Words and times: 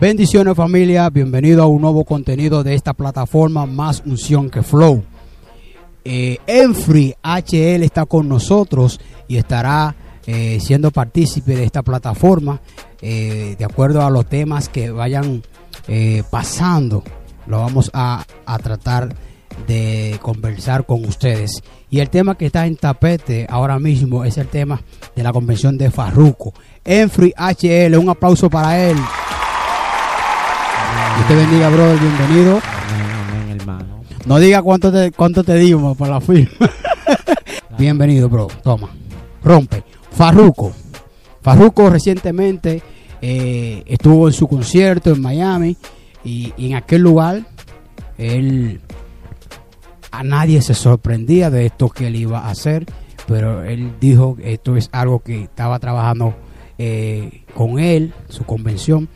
Bendiciones 0.00 0.56
familia, 0.56 1.10
bienvenido 1.10 1.62
a 1.62 1.66
un 1.66 1.82
nuevo 1.82 2.06
contenido 2.06 2.64
de 2.64 2.74
esta 2.74 2.94
plataforma 2.94 3.66
Más 3.66 4.02
Unción 4.06 4.48
que 4.48 4.62
Flow. 4.62 5.04
Eh, 6.06 6.38
Enfree 6.46 7.14
HL 7.22 7.82
está 7.82 8.06
con 8.06 8.26
nosotros 8.26 8.98
y 9.28 9.36
estará 9.36 9.94
eh, 10.26 10.58
siendo 10.58 10.90
partícipe 10.90 11.54
de 11.54 11.64
esta 11.64 11.82
plataforma 11.82 12.62
eh, 13.02 13.56
de 13.58 13.64
acuerdo 13.66 14.00
a 14.00 14.08
los 14.08 14.26
temas 14.26 14.70
que 14.70 14.90
vayan 14.90 15.42
eh, 15.86 16.22
pasando. 16.30 17.04
Lo 17.46 17.58
vamos 17.58 17.90
a, 17.92 18.24
a 18.46 18.58
tratar 18.58 19.14
de 19.66 20.18
conversar 20.22 20.86
con 20.86 21.04
ustedes. 21.04 21.62
Y 21.90 22.00
el 22.00 22.08
tema 22.08 22.38
que 22.38 22.46
está 22.46 22.66
en 22.66 22.76
tapete 22.76 23.46
ahora 23.50 23.78
mismo 23.78 24.24
es 24.24 24.38
el 24.38 24.46
tema 24.46 24.80
de 25.14 25.22
la 25.22 25.30
convención 25.30 25.76
de 25.76 25.90
Farruco. 25.90 26.54
Enfree 26.86 27.34
HL, 27.36 27.98
un 27.98 28.08
aplauso 28.08 28.48
para 28.48 28.82
él. 28.82 28.96
Dios 31.20 31.28
te 31.28 31.36
bendiga, 31.36 31.68
brother, 31.68 31.98
bienvenido. 31.98 32.60
Amén, 32.62 33.10
amén, 33.28 33.60
hermano. 33.60 34.00
No 34.24 34.38
diga 34.38 34.62
cuánto 34.62 34.90
te, 34.90 35.12
cuánto 35.12 35.44
te 35.44 35.54
dimos 35.56 35.94
por 35.94 36.08
la 36.08 36.18
firma. 36.18 36.70
bienvenido, 37.78 38.30
bro. 38.30 38.48
Toma. 38.62 38.88
Rompe. 39.44 39.84
Farruco. 40.12 40.72
Farruco 41.42 41.90
recientemente 41.90 42.82
eh, 43.20 43.82
estuvo 43.86 44.28
en 44.28 44.32
su 44.32 44.48
concierto 44.48 45.10
en 45.10 45.20
Miami 45.20 45.76
y, 46.24 46.54
y 46.56 46.68
en 46.68 46.76
aquel 46.76 47.02
lugar 47.02 47.42
él 48.16 48.80
a 50.12 50.22
nadie 50.22 50.62
se 50.62 50.72
sorprendía 50.72 51.50
de 51.50 51.66
esto 51.66 51.90
que 51.90 52.06
él 52.06 52.16
iba 52.16 52.40
a 52.40 52.50
hacer, 52.50 52.86
pero 53.28 53.62
él 53.62 53.92
dijo 54.00 54.36
que 54.36 54.54
esto 54.54 54.74
es 54.74 54.88
algo 54.90 55.20
que 55.20 55.42
estaba 55.42 55.78
trabajando 55.80 56.34
eh, 56.78 57.42
con 57.54 57.78
él, 57.78 58.14
su 58.30 58.44
convención, 58.44 59.10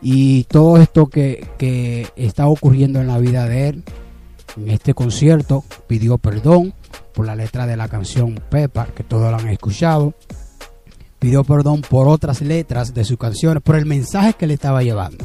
y 0.00 0.44
todo 0.44 0.78
esto 0.78 1.06
que, 1.06 1.46
que 1.58 2.08
está 2.16 2.46
ocurriendo 2.46 3.00
en 3.00 3.06
la 3.06 3.18
vida 3.18 3.46
de 3.46 3.68
él, 3.68 3.84
en 4.56 4.70
este 4.70 4.94
concierto, 4.94 5.64
pidió 5.86 6.18
perdón 6.18 6.74
por 7.14 7.26
la 7.26 7.36
letra 7.36 7.66
de 7.66 7.76
la 7.76 7.88
canción 7.88 8.40
Pepa, 8.50 8.86
que 8.86 9.04
todos 9.04 9.30
la 9.30 9.38
han 9.38 9.48
escuchado, 9.48 10.14
pidió 11.18 11.44
perdón 11.44 11.82
por 11.82 12.08
otras 12.08 12.40
letras 12.40 12.94
de 12.94 13.04
sus 13.04 13.18
canciones, 13.18 13.62
por 13.62 13.76
el 13.76 13.86
mensaje 13.86 14.34
que 14.34 14.46
le 14.46 14.54
estaba 14.54 14.82
llevando. 14.82 15.24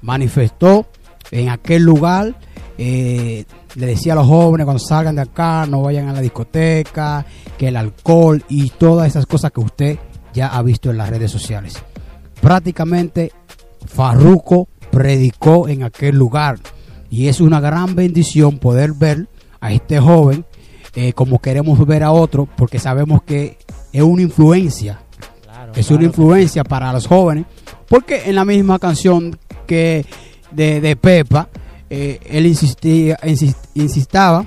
Manifestó 0.00 0.86
en 1.30 1.48
aquel 1.48 1.82
lugar 1.82 2.36
eh, 2.80 3.44
le 3.74 3.86
decía 3.86 4.12
a 4.12 4.16
los 4.16 4.28
jóvenes 4.28 4.64
cuando 4.64 4.78
salgan 4.78 5.16
de 5.16 5.22
acá 5.22 5.66
no 5.66 5.82
vayan 5.82 6.08
a 6.08 6.12
la 6.12 6.20
discoteca, 6.20 7.26
que 7.58 7.68
el 7.68 7.76
alcohol 7.76 8.44
y 8.48 8.70
todas 8.70 9.08
esas 9.08 9.26
cosas 9.26 9.50
que 9.50 9.60
usted 9.60 9.98
ya 10.32 10.46
ha 10.46 10.62
visto 10.62 10.90
en 10.90 10.98
las 10.98 11.10
redes 11.10 11.30
sociales. 11.30 11.74
Prácticamente 12.40 13.32
Farruco 13.86 14.68
predicó 14.90 15.68
en 15.68 15.82
aquel 15.82 16.16
lugar. 16.16 16.58
Y 17.10 17.28
es 17.28 17.40
una 17.40 17.60
gran 17.60 17.94
bendición 17.94 18.58
poder 18.58 18.92
ver 18.92 19.28
a 19.60 19.72
este 19.72 19.98
joven 20.00 20.44
eh, 20.94 21.12
como 21.12 21.38
queremos 21.40 21.84
ver 21.86 22.02
a 22.02 22.12
otro 22.12 22.46
porque 22.56 22.78
sabemos 22.78 23.22
que 23.22 23.58
es 23.92 24.02
una 24.02 24.22
influencia, 24.22 25.00
Claro, 25.42 25.72
es 25.74 25.86
claro. 25.86 25.98
una 26.00 26.06
influencia 26.06 26.64
para 26.64 26.92
los 26.92 27.06
jóvenes 27.06 27.44
porque 27.88 28.22
en 28.26 28.34
la 28.34 28.44
misma 28.44 28.78
canción 28.78 29.38
que 29.66 30.04
de, 30.50 30.80
de 30.80 30.96
Pepa 30.96 31.48
eh, 31.90 32.20
él 32.28 32.46
insistía, 32.46 33.16
insis- 33.22 33.56
insistaba 33.74 34.44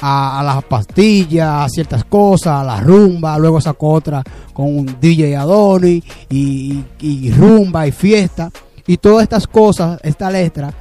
a, 0.00 0.40
a 0.40 0.42
las 0.42 0.64
pastillas, 0.64 1.48
a 1.64 1.68
ciertas 1.68 2.04
cosas, 2.04 2.60
a 2.60 2.64
la 2.64 2.80
rumba, 2.80 3.38
luego 3.38 3.60
sacó 3.60 3.90
otra 3.92 4.22
con 4.52 4.66
un 4.66 4.96
DJ 5.00 5.36
Adoni 5.36 6.02
y, 6.28 6.72
y- 7.00 7.28
y 7.28 7.30
rumba 7.32 7.86
y 7.86 7.92
fiesta 7.92 8.50
y 8.86 8.96
todas 8.98 9.22
estas 9.22 9.46
cosas, 9.46 10.00
esta 10.02 10.30
letra 10.30 10.72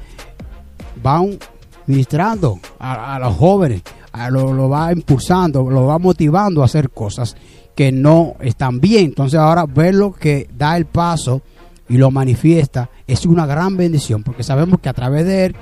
van 1.01 1.37
ministrando 1.85 2.59
a, 2.79 3.19
los 3.19 3.35
jóvenes, 3.35 3.81
a 4.11 4.29
lo, 4.29 4.53
lo 4.53 4.69
va 4.69 4.91
impulsando, 4.91 5.69
lo 5.69 5.85
va 5.85 5.99
motivando 5.99 6.61
a 6.61 6.65
hacer 6.65 6.89
cosas 6.89 7.35
que 7.75 7.91
no 7.91 8.35
están 8.39 8.79
bien. 8.79 9.05
Entonces 9.05 9.39
ahora 9.39 9.65
verlo 9.65 10.13
que 10.13 10.49
da 10.55 10.77
el 10.77 10.85
paso 10.85 11.41
y 11.89 11.97
lo 11.97 12.11
manifiesta 12.11 12.89
es 13.07 13.25
una 13.25 13.45
gran 13.45 13.75
bendición 13.77 14.23
porque 14.23 14.43
sabemos 14.43 14.79
que 14.79 14.89
a 14.89 14.93
través 14.93 15.25
de 15.25 15.45
él 15.45 15.55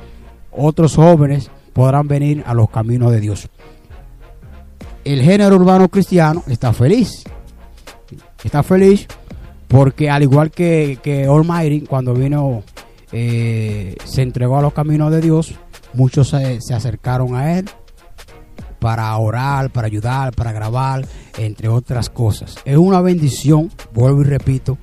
otros 0.52 0.96
jóvenes 0.96 1.50
podrán 1.74 2.08
venir 2.08 2.44
a 2.46 2.54
los 2.54 2.70
caminos 2.70 3.12
de 3.12 3.20
Dios. 3.20 3.50
El 5.04 5.22
género 5.22 5.56
urbano 5.56 5.90
cristiano 5.90 6.44
está 6.48 6.74
feliz. 6.74 7.24
Está 8.44 8.62
feliz 8.62 9.08
porque 9.72 10.10
al 10.10 10.22
igual 10.22 10.52
que, 10.52 11.00
que 11.02 11.26
Almighty 11.26 11.82
cuando 11.82 12.14
vino 12.14 12.62
eh, 13.14 13.96
se 14.04 14.22
entregó 14.22 14.58
a 14.58 14.62
los 14.62 14.74
caminos 14.74 15.12
de 15.12 15.22
Dios, 15.22 15.56
muchos 15.94 16.30
se, 16.30 16.60
se 16.60 16.74
acercaron 16.74 17.36
a 17.36 17.58
él 17.58 17.70
para 18.80 19.16
orar, 19.18 19.70
para 19.70 19.88
ayudar, 19.88 20.36
para 20.36 20.52
grabar, 20.52 21.08
entre 21.38 21.70
otras 21.70 22.10
cosas. 22.10 22.58
Es 22.66 22.76
una 22.76 23.00
bendición, 23.00 23.72
vuelvo 23.94 24.22
y 24.22 24.26
repito, 24.26 24.78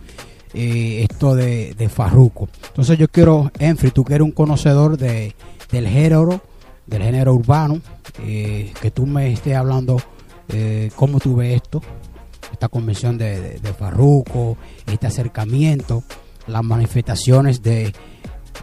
eh, 0.54 1.06
esto 1.10 1.34
de, 1.34 1.74
de 1.76 1.88
Farruco. 1.90 2.48
Entonces 2.68 2.96
yo 2.96 3.08
quiero, 3.08 3.52
Enfri, 3.58 3.90
tú 3.90 4.04
que 4.04 4.14
eres 4.14 4.24
un 4.24 4.32
conocedor 4.32 4.96
de, 4.96 5.34
del 5.70 5.86
género, 5.86 6.40
del 6.86 7.02
género 7.02 7.34
urbano, 7.34 7.80
eh, 8.22 8.72
que 8.80 8.90
tú 8.90 9.04
me 9.04 9.32
estés 9.32 9.54
hablando 9.54 10.00
eh, 10.48 10.90
cómo 10.96 11.20
tú 11.20 11.36
ves 11.36 11.56
esto, 11.56 11.82
esta 12.58 12.68
convención 12.68 13.16
de, 13.16 13.60
de, 13.60 13.72
Farruco, 13.72 14.56
este 14.84 15.06
acercamiento, 15.06 16.02
las 16.48 16.64
manifestaciones 16.64 17.62
de, 17.62 17.92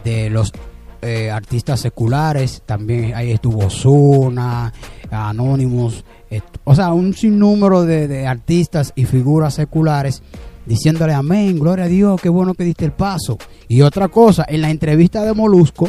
de 0.04 0.28
los 0.28 0.52
eh, 1.00 1.30
artistas 1.30 1.80
seculares, 1.80 2.62
también 2.66 3.14
ahí 3.14 3.32
estuvo 3.32 3.70
Zuna, 3.70 4.70
Anonymous, 5.10 6.04
eh, 6.28 6.42
o 6.64 6.74
sea, 6.74 6.92
un 6.92 7.14
sinnúmero 7.14 7.84
de, 7.86 8.06
de 8.06 8.26
artistas 8.26 8.92
y 8.96 9.06
figuras 9.06 9.54
seculares 9.54 10.22
diciéndole 10.66 11.14
amén, 11.14 11.58
gloria 11.58 11.86
a 11.86 11.88
Dios, 11.88 12.20
qué 12.20 12.28
bueno 12.28 12.52
que 12.52 12.64
diste 12.64 12.84
el 12.84 12.92
paso. 12.92 13.38
Y 13.66 13.80
otra 13.80 14.08
cosa, 14.08 14.44
en 14.46 14.60
la 14.60 14.68
entrevista 14.68 15.24
de 15.24 15.32
Molusco, 15.32 15.88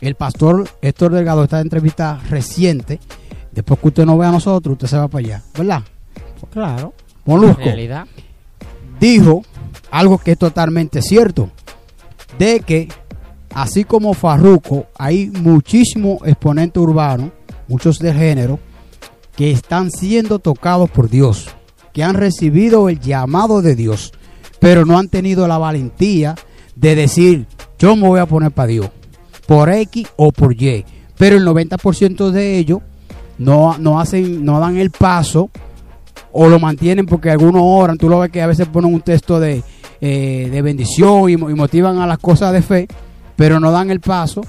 el 0.00 0.16
pastor 0.16 0.68
Héctor 0.82 1.12
Delgado, 1.12 1.44
esta 1.44 1.60
entrevista 1.60 2.20
reciente, 2.28 2.98
después 3.52 3.78
que 3.78 3.88
usted 3.88 4.06
no 4.06 4.18
vea 4.18 4.30
a 4.30 4.32
nosotros, 4.32 4.72
usted 4.72 4.88
se 4.88 4.96
va 4.96 5.06
para 5.06 5.24
allá, 5.24 5.42
¿verdad? 5.56 5.82
Claro. 6.50 6.94
Molusco 7.24 7.62
realidad. 7.62 8.06
dijo 9.00 9.42
algo 9.90 10.18
que 10.18 10.32
es 10.32 10.38
totalmente 10.38 11.02
cierto, 11.02 11.50
de 12.38 12.60
que 12.60 12.88
así 13.54 13.84
como 13.84 14.14
Farruco, 14.14 14.86
hay 14.98 15.30
muchísimos 15.30 16.18
exponentes 16.24 16.82
urbanos, 16.82 17.30
muchos 17.68 17.98
de 17.98 18.12
género, 18.12 18.58
que 19.36 19.50
están 19.50 19.90
siendo 19.90 20.38
tocados 20.38 20.90
por 20.90 21.08
Dios, 21.08 21.48
que 21.92 22.02
han 22.02 22.14
recibido 22.14 22.88
el 22.88 23.00
llamado 23.00 23.62
de 23.62 23.76
Dios, 23.76 24.12
pero 24.58 24.84
no 24.84 24.98
han 24.98 25.08
tenido 25.08 25.46
la 25.46 25.58
valentía 25.58 26.34
de 26.74 26.94
decir, 26.94 27.46
yo 27.78 27.96
me 27.96 28.08
voy 28.08 28.20
a 28.20 28.26
poner 28.26 28.50
para 28.50 28.68
Dios, 28.68 28.90
por 29.46 29.70
X 29.70 30.08
o 30.16 30.32
por 30.32 30.52
Y. 30.52 30.84
Pero 31.16 31.36
el 31.36 31.46
90% 31.46 32.30
de 32.30 32.58
ellos 32.58 32.80
no, 33.38 33.78
no 33.78 34.00
hacen, 34.00 34.44
no 34.44 34.58
dan 34.58 34.76
el 34.76 34.90
paso 34.90 35.50
o 36.36 36.48
lo 36.48 36.58
mantienen 36.58 37.06
porque 37.06 37.30
algunos 37.30 37.62
oran. 37.64 37.96
Tú 37.96 38.08
lo 38.08 38.18
ves 38.18 38.30
que 38.30 38.42
a 38.42 38.46
veces 38.46 38.66
ponen 38.68 38.92
un 38.92 39.00
texto 39.00 39.38
de, 39.40 39.62
eh, 40.00 40.48
de 40.50 40.62
bendición 40.62 41.30
y, 41.30 41.36
mo- 41.36 41.48
y 41.48 41.54
motivan 41.54 41.98
a 41.98 42.06
las 42.06 42.18
cosas 42.18 42.52
de 42.52 42.60
fe, 42.60 42.88
pero 43.36 43.60
no 43.60 43.70
dan 43.70 43.90
el 43.90 44.00
paso 44.00 44.42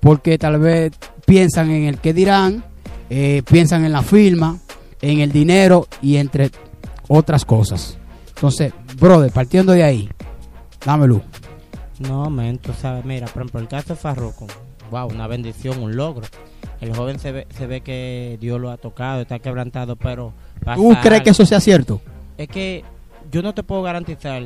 porque 0.00 0.38
tal 0.38 0.58
vez 0.60 0.92
piensan 1.26 1.70
en 1.70 1.84
el 1.84 1.98
que 1.98 2.12
dirán, 2.12 2.62
eh, 3.08 3.42
piensan 3.50 3.84
en 3.84 3.92
la 3.92 4.02
firma, 4.02 4.58
en 5.00 5.20
el 5.20 5.32
dinero 5.32 5.86
y 6.02 6.16
entre 6.16 6.50
otras 7.08 7.44
cosas. 7.44 7.96
Entonces, 8.34 8.72
brother, 8.98 9.32
partiendo 9.32 9.72
de 9.72 9.82
ahí, 9.82 10.08
dámelo. 10.84 11.22
No, 11.98 12.30
men, 12.30 12.58
tú 12.58 12.72
sabes, 12.80 13.04
mira, 13.04 13.26
por 13.26 13.42
ejemplo, 13.42 13.60
el 13.60 13.68
caso 13.68 13.94
de 13.94 13.96
Farruko, 13.96 14.46
wow, 14.90 15.06
una 15.08 15.26
bendición, 15.26 15.82
un 15.82 15.96
logro. 15.96 16.26
El 16.80 16.94
joven 16.94 17.18
se 17.18 17.32
ve, 17.32 17.46
se 17.56 17.66
ve 17.66 17.82
que 17.82 18.38
Dios 18.40 18.58
lo 18.60 18.70
ha 18.70 18.76
tocado, 18.78 19.20
está 19.22 19.38
quebrantado, 19.38 19.96
pero... 19.96 20.32
¿Tú 20.74 20.94
crees 21.02 21.22
que 21.22 21.30
eso 21.30 21.44
sea 21.46 21.60
cierto? 21.60 22.00
Es 22.36 22.48
que 22.48 22.84
yo 23.30 23.42
no 23.42 23.54
te 23.54 23.62
puedo 23.62 23.82
garantizar 23.82 24.42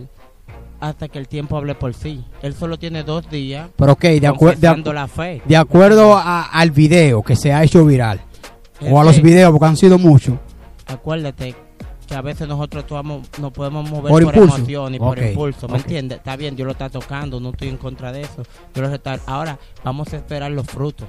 hasta 0.81 1.09
que 1.09 1.19
el 1.19 1.29
tiempo 1.29 1.57
hable 1.57 1.75
por 1.75 1.95
sí. 1.95 2.25
Él 2.43 2.55
solo 2.55 2.79
tiene 2.79 3.03
dos 3.05 3.29
días 3.31 3.69
Pero 3.77 3.93
ok, 3.93 4.01
de, 4.03 4.29
acuer- 4.29 4.57
de, 4.57 4.69
acu- 4.69 4.93
la 4.93 5.09
fe. 5.09 5.41
de 5.45 5.57
acuerdo 5.57 6.17
a- 6.17 6.45
al 6.45 6.71
video 6.73 7.23
que 7.23 7.37
se 7.37 7.53
ha 7.53 7.63
hecho 7.65 7.85
viral, 7.87 8.21
Es 8.81 8.93
o 8.93 9.01
a 9.01 9.05
los 9.05 9.21
videos, 9.23 9.51
porque 9.53 9.67
han 9.67 9.77
sido 9.77 9.99
muchos, 9.99 10.35
Acuérdate 10.87 11.55
que 12.07 12.15
a 12.15 12.21
veces 12.21 12.47
nosotros 12.47 12.87
tomamos, 12.87 13.27
nos 13.41 13.51
podemos 13.53 13.89
mover 13.89 14.11
Por 14.13 14.25
por, 14.25 14.37
emoción 14.37 14.95
y 14.95 14.99
por 14.99 15.19
Ok, 15.19 15.25
impulso, 15.29 15.67
¿me 15.69 15.75
ok. 15.77 15.81
entiendes? 15.81 16.19
Está 16.19 16.37
bien, 16.37 16.55
Dios 16.55 16.67
lo 16.67 16.73
está 16.73 16.91
tocando, 16.91 17.41
no 17.41 17.49
estoy 17.51 17.69
en 17.69 17.79
contra 17.79 18.13
de 18.13 18.21
eso. 18.21 18.43
Dios 18.75 18.87
lo 18.89 18.95
está... 18.95 19.19
Ahora, 19.27 19.59
vamos 19.83 20.13
a 20.13 20.17
esperar 20.19 20.51
los 20.51 20.67
frutos. 20.67 21.09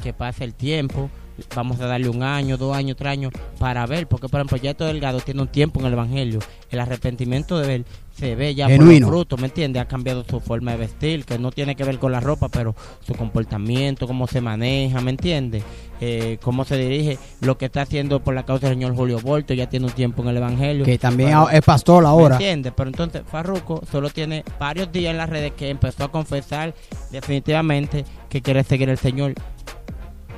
Que 0.00 0.12
pase 0.12 0.44
el 0.44 0.54
tiempo. 0.54 1.10
Vamos 1.56 1.80
a 1.80 1.86
darle 1.86 2.08
un 2.08 2.22
año, 2.22 2.56
dos 2.56 2.76
años, 2.76 2.96
tres 2.96 3.12
años 3.12 3.32
para 3.58 3.86
ver, 3.86 4.06
porque 4.06 4.28
por 4.28 4.40
ejemplo, 4.40 4.58
ya 4.58 4.74
todo 4.74 4.88
Delgado 4.88 5.20
tiene 5.20 5.42
un 5.42 5.48
tiempo 5.48 5.80
en 5.80 5.86
el 5.86 5.94
Evangelio. 5.94 6.40
El 6.70 6.80
arrepentimiento 6.80 7.58
de 7.58 7.76
él 7.76 7.86
se 8.22 8.36
ve 8.36 8.54
ya 8.54 8.68
Genuino. 8.68 9.08
por 9.08 9.14
los 9.14 9.18
frutos, 9.18 9.40
¿me 9.40 9.46
entiende? 9.48 9.80
Ha 9.80 9.88
cambiado 9.88 10.22
su 10.22 10.38
forma 10.38 10.70
de 10.70 10.76
vestir, 10.76 11.24
que 11.24 11.40
no 11.40 11.50
tiene 11.50 11.74
que 11.74 11.82
ver 11.82 11.98
con 11.98 12.12
la 12.12 12.20
ropa, 12.20 12.48
pero 12.48 12.76
su 13.04 13.14
comportamiento, 13.14 14.06
cómo 14.06 14.28
se 14.28 14.40
maneja, 14.40 15.00
¿me 15.00 15.10
entiende? 15.10 15.60
Eh, 16.00 16.38
cómo 16.40 16.64
se 16.64 16.76
dirige, 16.76 17.18
lo 17.40 17.58
que 17.58 17.64
está 17.64 17.82
haciendo 17.82 18.20
por 18.20 18.34
la 18.34 18.44
causa 18.44 18.68
del 18.68 18.76
señor 18.76 18.94
Julio 18.94 19.18
Volto, 19.18 19.54
ya 19.54 19.68
tiene 19.68 19.86
un 19.86 19.92
tiempo 19.92 20.22
en 20.22 20.28
el 20.28 20.36
Evangelio. 20.36 20.84
Que 20.84 20.98
también 20.98 21.36
es 21.50 21.62
pastor 21.62 22.06
ahora. 22.06 22.38
¿Me 22.38 22.44
entiendes? 22.44 22.72
Pero 22.76 22.90
entonces 22.90 23.22
Farruko 23.28 23.82
solo 23.90 24.08
tiene 24.08 24.44
varios 24.56 24.92
días 24.92 25.10
en 25.10 25.16
las 25.16 25.28
redes 25.28 25.52
que 25.56 25.68
empezó 25.70 26.04
a 26.04 26.12
confesar 26.12 26.74
definitivamente 27.10 28.04
que 28.28 28.40
quiere 28.40 28.62
seguir 28.62 28.88
el 28.88 28.98
Señor. 28.98 29.34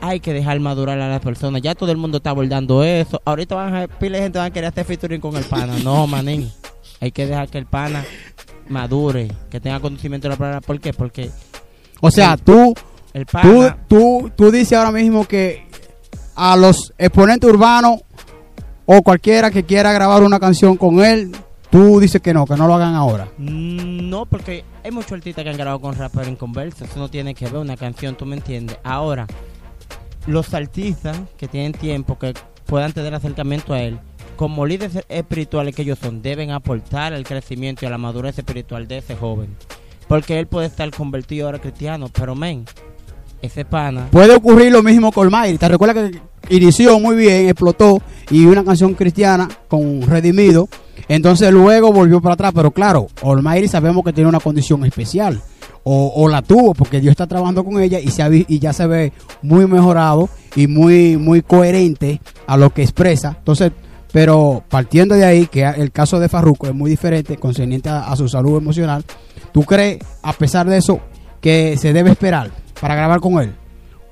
Hay 0.01 0.21
que 0.21 0.33
dejar 0.33 0.59
madurar 0.59 0.99
a 1.01 1.09
las 1.09 1.21
personas. 1.21 1.61
Ya 1.61 1.75
todo 1.75 1.93
el 1.93 1.99
mundo 1.99 2.17
está 2.17 2.31
abordando 2.31 2.83
eso. 2.83 3.21
Ahorita 3.27 3.55
van 3.55 3.75
a 3.75 3.89
pile 3.89 4.17
de 4.17 4.25
gente 4.25 4.39
van 4.39 4.49
a 4.49 4.51
querer 4.51 4.69
hacer 4.69 4.87
featuring 4.87 5.21
con 5.21 5.37
el 5.37 5.45
pana. 5.45 5.75
No, 5.85 6.07
manín. 6.07 6.51
Hay 7.01 7.13
que 7.13 7.27
dejar 7.27 7.49
que 7.49 7.59
el 7.59 7.67
pana 7.67 8.05
madure, 8.69 9.29
que 9.51 9.61
tenga 9.61 9.81
conocimiento 9.81 10.29
de 10.29 10.35
la 10.35 10.39
palabra. 10.39 10.61
¿Por 10.61 10.81
qué? 10.81 10.93
Porque 10.93 11.31
O 12.01 12.11
sea, 12.11 12.37
tú, 12.37 12.75
el 13.13 13.27
tú, 13.27 13.33
pana 13.33 13.79
tú, 13.89 14.31
tú 14.37 14.51
dices 14.51 14.77
ahora 14.79 14.93
mismo 14.93 15.27
que 15.27 15.67
a 16.35 16.57
los 16.57 16.93
exponentes 16.99 17.49
urbanos 17.51 18.01
o 18.87 19.03
cualquiera 19.03 19.51
que 19.51 19.65
quiera 19.65 19.93
grabar 19.93 20.23
una 20.23 20.39
canción 20.41 20.77
con 20.77 21.05
él, 21.05 21.33
tú 21.71 22.01
dices 22.01 22.21
que 22.21 22.35
no, 22.35 22.47
que 22.47 22.57
no 22.57 22.67
lo 22.67 22.75
hagan 22.75 22.95
ahora. 22.95 23.29
Mm, 23.39 24.09
No, 24.09 24.27
porque 24.27 24.65
hay 24.85 24.91
muchos 24.91 25.13
artistas 25.13 25.45
que 25.45 25.51
han 25.51 25.57
grabado 25.57 25.81
con 25.81 25.95
rapper 25.97 26.29
en 26.29 26.37
conversa. 26.37 26.85
Eso 26.85 26.99
no 26.99 27.09
tiene 27.09 27.35
que 27.35 27.47
ver 27.47 27.57
una 27.57 27.77
canción, 27.77 28.15
tú 28.17 28.27
me 28.27 28.37
entiendes. 28.37 28.77
Ahora, 28.85 29.27
los 30.27 30.55
artistas 30.55 31.19
que 31.37 31.49
tienen 31.49 31.73
tiempo, 31.73 32.19
que 32.19 32.35
puedan 32.67 32.93
tener 32.93 33.15
acercamiento 33.15 33.73
a 33.75 33.81
él, 33.81 33.99
como 34.37 34.67
líderes 34.67 35.05
espirituales 35.09 35.75
que 35.75 35.83
ellos 35.83 35.99
son, 35.99 36.23
deben 36.23 36.51
aportar 36.51 37.13
al 37.13 37.25
crecimiento 37.25 37.85
y 37.85 37.89
a 37.89 37.91
la 37.91 37.99
madurez 37.99 38.39
espiritual 38.39 38.87
de 38.89 38.99
ese 38.99 39.17
joven. 39.17 39.49
Porque 40.09 40.39
él 40.39 40.47
puede 40.47 40.67
estar 40.67 40.91
convertido 40.91 41.47
ahora 41.47 41.59
cristiano, 41.59 42.11
pero 42.13 42.35
men, 42.35 42.65
ese 43.41 43.65
pana. 43.65 44.09
Puede 44.11 44.35
ocurrir 44.35 44.73
lo 44.73 44.83
mismo 44.83 45.13
con 45.13 45.31
Mayri. 45.31 45.59
¿Te 45.59 45.69
recuerdas 45.69 46.11
que 46.11 46.55
inició 46.57 46.99
muy 46.99 47.17
bien, 47.17 47.49
explotó 47.49 48.01
y 48.31 48.45
una 48.47 48.65
canción 48.65 48.95
cristiana 48.95 49.49
con 49.69 50.03
Redimido? 50.03 50.69
Entonces 51.09 51.53
luego 51.53 51.93
volvió 51.93 52.21
para 52.21 52.35
atrás. 52.35 52.53
Pero 52.55 52.71
claro, 52.71 53.09
Olmairi 53.23 53.69
sabemos 53.69 54.05
que 54.05 54.13
tiene 54.13 54.29
una 54.29 54.41
condición 54.41 54.85
especial. 54.85 55.43
O, 55.87 56.15
o 56.17 56.29
la 56.29 56.41
tuvo 56.41 56.73
porque 56.73 56.99
Dios 56.99 57.11
está 57.11 57.27
trabajando 57.27 57.63
con 57.63 57.79
ella 57.79 58.01
y, 58.01 58.09
se 58.09 58.23
ha 58.23 58.31
y 58.33 58.59
ya 58.59 58.73
se 58.73 58.87
ve 58.87 59.13
muy 59.43 59.67
mejorado 59.67 60.31
y 60.57 60.67
muy, 60.67 61.19
muy 61.19 61.43
coherente 61.43 62.23
a 62.47 62.57
lo 62.57 62.71
que 62.71 62.83
expresa. 62.83 63.37
Entonces, 63.39 63.73
pero 64.15 64.63
partiendo 64.69 65.17
de 65.17 65.25
ahí, 65.25 65.47
que 65.49 65.65
el 65.65 65.91
caso 65.91 66.21
de 66.21 66.29
Farruko 66.29 66.69
es 66.69 66.75
muy 66.75 66.89
diferente, 66.89 67.37
concerniente 67.37 67.89
a, 67.89 68.05
a 68.13 68.15
su 68.15 68.29
salud 68.29 68.57
emocional, 68.59 69.05
¿tú 69.53 69.65
crees, 69.65 69.99
a 70.23 70.33
pesar 70.33 70.69
de 70.69 70.77
eso, 70.79 71.01
que 71.41 71.77
se 71.77 71.93
debe 71.93 72.13
esperar 72.13 72.53
para 72.81 72.95
grabar 72.95 73.19
con 73.19 73.43
él? 73.43 73.53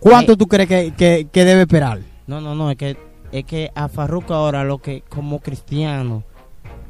¿Cuánto 0.00 0.32
Eh. 0.32 0.36
tú 0.36 0.48
crees 0.48 0.68
que, 0.68 0.92
que- 0.96 1.28
que 1.30 1.44
debe 1.44 1.60
esperar? 1.60 2.00
No, 2.26 2.40
no, 2.40 2.56
no, 2.56 2.72
es 2.72 2.76
que, 2.76 2.96
es 3.30 3.44
que 3.44 3.70
a 3.76 3.86
Farruko 3.86 4.34
ahora 4.34 4.64
lo 4.64 4.78
que 4.78 5.04
como 5.08 5.38
cristiano, 5.38 6.24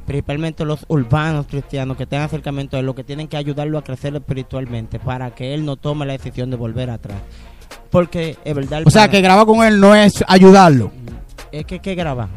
principalmente 0.07 0.65
los 0.65 0.83
urbanos 0.87 1.45
cristianos 1.45 1.95
que 1.97 2.07
tengan 2.07 2.25
acercamiento 2.25 2.77
a 2.77 2.79
él, 2.79 2.87
lo 2.87 2.95
que 2.95 3.03
tienen 3.03 3.27
que 3.27 3.37
ayudarlo 3.37 3.77
a 3.77 3.83
crecer 3.83 4.15
espiritualmente 4.15 4.97
para 4.97 5.29
que 5.35 5.53
él 5.53 5.65
no 5.65 5.75
tome 5.75 6.07
la 6.07 6.13
decisión 6.13 6.49
de 6.49 6.57
volver 6.57 6.89
atrás. 6.89 7.19
Porque 7.91 8.37
es 8.43 8.55
verdad. 8.55 8.81
O 8.85 8.89
sea, 8.89 9.07
que 9.07 9.21
grabar 9.21 9.45
con 9.45 9.63
él 9.63 9.79
no 9.79 9.93
es 9.93 10.23
ayudarlo. 10.27 10.91
es 11.51 11.63
que 11.65 11.77
que 11.79 11.93
graba. 11.93 12.27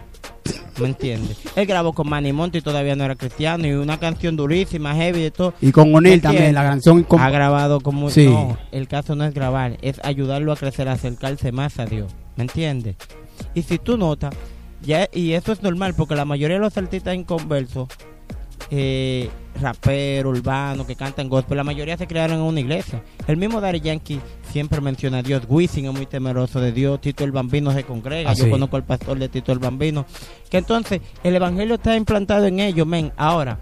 ¿Me 0.79 0.89
entiendes? 0.89 1.39
Él 1.57 1.67
grabó 1.67 1.93
con 1.95 2.09
Manny 2.09 2.33
Monte 2.33 2.59
y 2.59 2.61
todavía 2.61 2.95
no 2.97 3.05
era 3.05 3.15
cristiano 3.15 3.67
y 3.67 3.73
una 3.73 3.99
canción 3.99 4.37
durísima, 4.37 4.95
heavy 4.95 5.23
de 5.23 5.31
todo. 5.31 5.55
Y 5.61 5.73
con 5.73 5.95
O'Neill 5.95 6.17
¿Me 6.17 6.21
también, 6.21 6.55
la 6.55 6.63
canción 6.65 7.03
con... 7.03 7.21
Ha 7.21 7.31
grabado 7.31 7.81
como 7.81 8.11
Sí. 8.11 8.27
no, 8.27 8.59
el 8.73 8.87
caso 8.87 9.15
no 9.17 9.25
es 9.25 9.33
grabar, 9.33 9.79
es 9.81 9.99
ayudarlo 10.05 10.53
a 10.53 10.57
crecer, 10.57 10.89
a 10.89 10.93
acercarse 10.93 11.51
más 11.51 11.79
a 11.79 11.87
Dios, 11.87 12.13
¿me 12.37 12.43
entiendes? 12.45 12.97
Y 13.55 13.63
si 13.63 13.79
tú 13.79 13.97
notas, 13.97 14.35
ya 14.83 15.09
y 15.13 15.33
eso 15.33 15.53
es 15.53 15.63
normal 15.63 15.95
porque 15.95 16.15
la 16.15 16.25
mayoría 16.27 16.57
de 16.57 16.63
los 16.63 16.77
artistas 16.77 17.15
en 17.15 17.25
converso, 17.25 17.89
eh, 18.71 19.29
rapero, 19.61 20.31
urbano, 20.31 20.87
que 20.87 20.97
cantan 20.97 21.29
gospel, 21.29 21.57
la 21.57 21.65
mayoría 21.65 21.97
se 21.97 22.07
crearon 22.07 22.37
en 22.39 22.43
una 22.43 22.61
iglesia. 22.61 23.03
El 23.27 23.37
mismo 23.37 23.61
Daddy 23.61 23.81
Yankee 23.81 24.21
siempre 24.53 24.81
menciona 24.81 25.19
a 25.19 25.23
Dios, 25.23 25.43
Wisin 25.49 25.87
es 25.87 25.93
muy 25.93 26.07
temeroso 26.07 26.61
de 26.61 26.73
Dios, 26.73 27.01
Tito 27.01 27.25
el 27.25 27.33
Bambino 27.33 27.73
se 27.73 27.85
congrega, 27.85 28.31
Ah, 28.31 28.35
yo 28.35 28.45
sí. 28.45 28.51
conozco 28.51 28.77
al 28.77 28.85
pastor 28.85 29.19
de 29.19 29.29
Tito 29.29 29.53
el 29.53 29.59
Bambino, 29.59 30.05
que 30.51 30.59
entonces 30.59 31.01
el 31.23 31.35
evangelio 31.37 31.77
está 31.77 31.97
implantado 31.97 32.47
en 32.47 32.61
ellos, 32.61 32.87
men. 32.87 33.13
Ahora, 33.17 33.59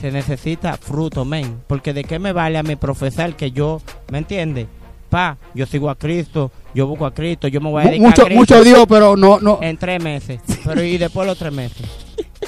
se 0.00 0.10
necesita 0.10 0.76
fruto, 0.76 1.24
men. 1.24 1.60
Porque 1.66 1.92
de 1.94 2.04
qué 2.04 2.18
me 2.18 2.32
vale 2.32 2.58
a 2.58 2.62
mi 2.62 2.76
profesar 2.76 3.34
que 3.36 3.50
yo, 3.52 3.80
¿me 4.10 4.18
entiende? 4.18 4.66
Pa, 5.08 5.38
yo 5.54 5.64
sigo 5.64 5.88
a 5.88 5.94
Cristo, 5.94 6.50
yo 6.74 6.86
busco 6.88 7.06
a 7.06 7.14
Cristo, 7.14 7.46
yo 7.46 7.60
me 7.60 7.70
voy 7.70 7.82
a 7.82 7.86
dedicar 7.86 8.06
mucho, 8.08 8.22
a 8.22 8.24
Cristo 8.24 8.40
mucho 8.56 8.64
Dios, 8.64 8.84
pero 8.88 9.16
no, 9.16 9.38
no. 9.38 9.58
en 9.62 9.76
tres 9.76 10.02
meses. 10.02 10.40
Pero 10.64 10.82
y 10.82 10.98
después 10.98 11.24
de 11.24 11.30
los 11.30 11.38
tres 11.38 11.52
meses. 11.52 12.03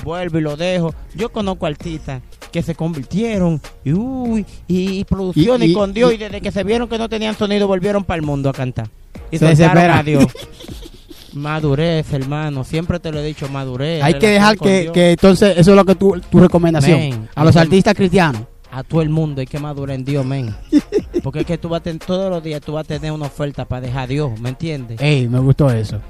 Vuelvo 0.06 0.38
y 0.38 0.40
lo 0.40 0.56
dejo. 0.56 0.94
Yo 1.16 1.30
conozco 1.30 1.66
artistas 1.66 2.22
que 2.52 2.62
se 2.62 2.76
convirtieron 2.76 3.60
y 3.84 3.92
uy, 3.92 4.46
y, 4.68 5.00
y 5.00 5.04
producciones 5.04 5.68
Y- 5.68 5.72
y- 5.72 5.74
con 5.74 5.92
Dios 5.92 6.14
y- 6.14 6.16
desde 6.16 6.40
que 6.40 6.52
se 6.52 6.62
vieron 6.62 6.88
que 6.88 6.96
no 6.96 7.08
tenían 7.08 7.36
sonido 7.36 7.66
volvieron 7.66 8.04
para 8.04 8.16
el 8.20 8.22
mundo 8.24 8.48
a 8.48 8.52
cantar. 8.52 8.88
Y 9.32 9.38
Se 9.38 9.46
desesperan. 9.46 9.98
a 9.98 10.02
Dios. 10.04 10.24
Madurez, 11.34 12.12
hermano. 12.12 12.64
Siempre 12.64 12.98
te 13.00 13.10
lo 13.12 13.18
he 13.18 13.24
dicho, 13.26 13.48
madurez. 13.48 14.02
Hay 14.02 14.14
que 14.14 14.28
dejar 14.28 14.56
que, 14.56 14.90
que 14.94 15.10
entonces, 15.10 15.58
eso 15.58 15.72
es 15.72 15.76
lo 15.76 15.84
que 15.84 15.94
tu, 15.94 16.18
tu 16.30 16.38
recomendación. 16.40 16.98
Men, 16.98 17.28
a 17.34 17.44
los 17.44 17.56
artistas 17.56 17.94
cristianos. 17.94 18.42
a 18.70 18.82
todo 18.82 19.02
el 19.02 19.10
mundo 19.10 19.40
hay 19.40 19.46
que 19.46 19.58
madurar 19.58 19.96
en 19.96 20.04
Dios, 20.04 20.24
men. 20.24 20.54
Porque 21.22 21.40
es 21.40 21.46
que 21.46 21.58
tú 21.58 21.68
vas 21.68 21.80
a 21.80 21.82
tener, 21.82 22.00
todos 22.00 22.30
los 22.30 22.42
días 22.42 22.60
tú 22.62 22.74
vas 22.74 22.84
a 22.84 22.88
tener 22.88 23.10
una 23.12 23.26
oferta 23.26 23.64
para 23.64 23.80
dejar 23.82 24.04
a 24.04 24.06
Dios, 24.06 24.38
¿me 24.40 24.50
entiendes? 24.50 25.00
Ey, 25.00 25.28
me 25.28 25.40
gustó 25.40 25.68
eso. 25.70 26.00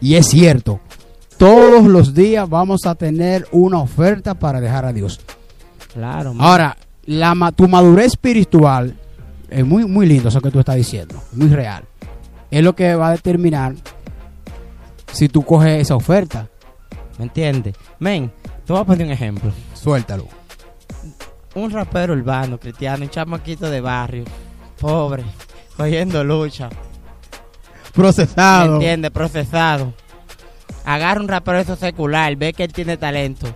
Y 0.00 0.16
es 0.16 0.26
cierto. 0.26 0.80
Todos 1.44 1.84
los 1.84 2.14
días 2.14 2.48
vamos 2.48 2.86
a 2.86 2.94
tener 2.94 3.46
una 3.52 3.78
oferta 3.78 4.32
para 4.32 4.62
dejar 4.62 4.86
a 4.86 4.94
Dios. 4.94 5.20
Claro. 5.92 6.32
Ahora, 6.38 6.74
la, 7.04 7.52
tu 7.54 7.68
madurez 7.68 8.06
espiritual 8.06 8.96
es 9.50 9.62
muy, 9.62 9.84
muy 9.84 10.06
lindo 10.06 10.30
eso 10.30 10.40
que 10.40 10.50
tú 10.50 10.60
estás 10.60 10.76
diciendo. 10.76 11.22
Muy 11.32 11.48
real. 11.48 11.84
Es 12.50 12.64
lo 12.64 12.74
que 12.74 12.94
va 12.94 13.08
a 13.08 13.10
determinar 13.10 13.74
si 15.12 15.28
tú 15.28 15.44
coges 15.44 15.82
esa 15.82 15.94
oferta. 15.94 16.48
¿me 17.18 17.24
entiendes? 17.24 17.74
Men, 17.98 18.32
te 18.64 18.72
voy 18.72 18.80
a 18.80 18.86
poner 18.86 19.06
un 19.06 19.12
ejemplo. 19.12 19.52
Suéltalo. 19.74 20.26
Un 21.56 21.70
rapero 21.70 22.14
urbano, 22.14 22.58
cristiano, 22.58 23.04
un 23.04 23.10
chamaquito 23.10 23.68
de 23.68 23.82
barrio, 23.82 24.24
pobre, 24.80 25.24
cogiendo 25.76 26.24
lucha, 26.24 26.70
¿me 26.70 27.90
Procesado. 27.92 28.76
entiendes? 28.76 29.10
Procesado. 29.10 29.92
Agarra 30.84 31.20
un 31.20 31.28
rapero 31.28 31.58
eso 31.58 31.76
secular, 31.76 32.36
ve 32.36 32.52
que 32.52 32.64
él 32.64 32.72
tiene 32.72 32.96
talento 32.96 33.46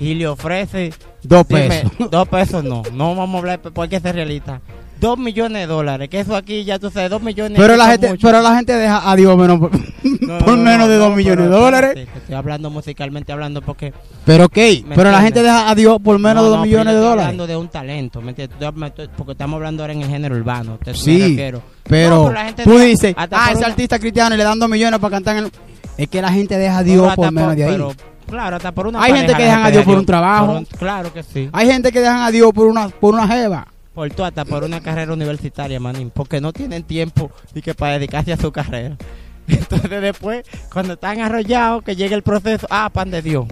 y 0.00 0.14
le 0.14 0.26
ofrece 0.28 0.92
Dos 1.22 1.46
Dime, 1.48 1.68
pesos. 1.68 1.92
dos 2.10 2.28
pesos 2.28 2.64
no, 2.64 2.82
no 2.92 3.14
vamos 3.14 3.34
a 3.34 3.38
hablar 3.38 3.60
porque 3.60 4.00
ser 4.00 4.14
realista. 4.14 4.60
Dos 4.98 5.18
millones 5.18 5.60
de 5.60 5.66
dólares, 5.66 6.08
que 6.08 6.20
eso 6.20 6.34
aquí 6.34 6.64
ya 6.64 6.78
tú 6.78 6.88
sabes, 6.88 7.10
dos 7.10 7.20
millones. 7.20 7.58
Pero 7.60 7.76
la 7.76 7.88
gente, 7.88 8.08
mucho. 8.08 8.26
pero 8.26 8.40
la 8.40 8.56
gente 8.56 8.72
deja 8.72 9.10
a 9.10 9.14
Dios 9.14 9.36
menos 9.36 9.58
por, 9.58 9.70
No, 9.72 10.38
por 10.44 10.56
no, 10.56 10.64
menos 10.64 10.78
no, 10.86 10.88
de 10.88 10.96
dos 10.96 11.14
millones 11.14 11.44
de 11.44 11.50
dólares. 11.50 11.90
espérate, 11.90 12.18
estoy 12.18 12.34
hablando 12.34 12.70
musicalmente 12.70 13.30
hablando 13.30 13.60
porque 13.60 13.92
Pero 14.24 14.46
ok, 14.46 14.56
¿Me 14.86 14.96
pero 14.96 15.10
la 15.10 15.20
gente 15.20 15.42
deja 15.42 15.68
a 15.68 15.74
Dios 15.74 15.98
por 16.02 16.18
menos 16.18 16.36
No, 16.36 16.44
de 16.44 16.48
dos 16.56 16.60
millones 16.62 16.86
de 16.86 16.92
estoy 16.92 17.08
dólares. 17.10 17.24
hablando 17.26 17.46
de 17.46 17.56
un 17.58 17.68
talento, 17.68 18.22
estoy- 18.26 19.08
Porque 19.18 19.32
estamos 19.32 19.56
hablando 19.56 19.82
ahora 19.82 19.92
en 19.92 20.00
el 20.00 20.08
género 20.08 20.34
urbano. 20.34 20.78
te- 20.82 20.94
Sí, 20.94 21.34
pero 21.36 21.58
No, 21.58 21.64
pero 21.90 22.32
la 22.32 22.44
gente 22.46 22.64
tú 22.64 22.78
dices, 22.78 23.14
ah, 23.18 23.50
ese 23.52 23.64
artista 23.66 23.98
cristiano 23.98 24.34
y 24.34 24.38
le 24.38 24.44
dan 24.44 24.58
dos 24.58 24.68
millones 24.70 24.98
para 24.98 25.10
cantar 25.10 25.36
en 25.36 25.44
el... 25.44 25.52
Es 25.96 26.08
que 26.08 26.20
la 26.20 26.32
gente 26.32 26.56
deja 26.58 26.78
a 26.78 26.82
Dios 26.82 27.14
por 27.14 27.32
menos 27.32 27.56
de 27.56 27.64
ahí. 27.64 27.70
pero, 27.72 27.92
claro, 28.28 28.56
hasta 28.56 28.72
por 28.72 28.86
una 28.86 29.02
Hay 29.02 29.12
gente 29.12 29.34
que 29.34 29.42
dejan 29.42 29.64
a 29.64 29.70
Dios 29.70 29.84
por 29.84 29.98
un 29.98 30.06
trabajo. 30.06 30.46
Por 30.46 30.56
un- 30.56 30.64
claro 30.64 31.12
que 31.12 31.22
sí. 31.22 31.48
Hay 31.52 31.66
gente 31.66 31.90
que 31.92 32.00
dejan 32.00 32.20
a 32.22 32.30
Dios 32.30 32.52
por 32.52 32.66
una, 32.66 32.88
por 32.88 33.14
una 33.14 33.26
jeva. 33.26 33.66
Por 33.94 34.10
todo, 34.10 34.26
hasta 34.26 34.44
por 34.44 34.62
una 34.62 34.80
carrera 34.82 35.12
universitaria, 35.12 35.80
manín. 35.80 36.10
Porque 36.10 36.40
no 36.40 36.52
tienen 36.52 36.82
tiempo 36.82 37.30
y 37.54 37.62
que 37.62 37.72
para 37.74 37.94
dedicarse 37.94 38.32
a 38.32 38.36
su 38.36 38.52
carrera. 38.52 38.96
Entonces 39.48 40.00
después, 40.02 40.44
cuando 40.72 40.94
están 40.94 41.20
arrollados, 41.20 41.82
que 41.82 41.96
llegue 41.96 42.14
el 42.14 42.22
proceso, 42.22 42.66
ah, 42.68 42.90
pan 42.92 43.10
de 43.10 43.22
Dios. 43.22 43.46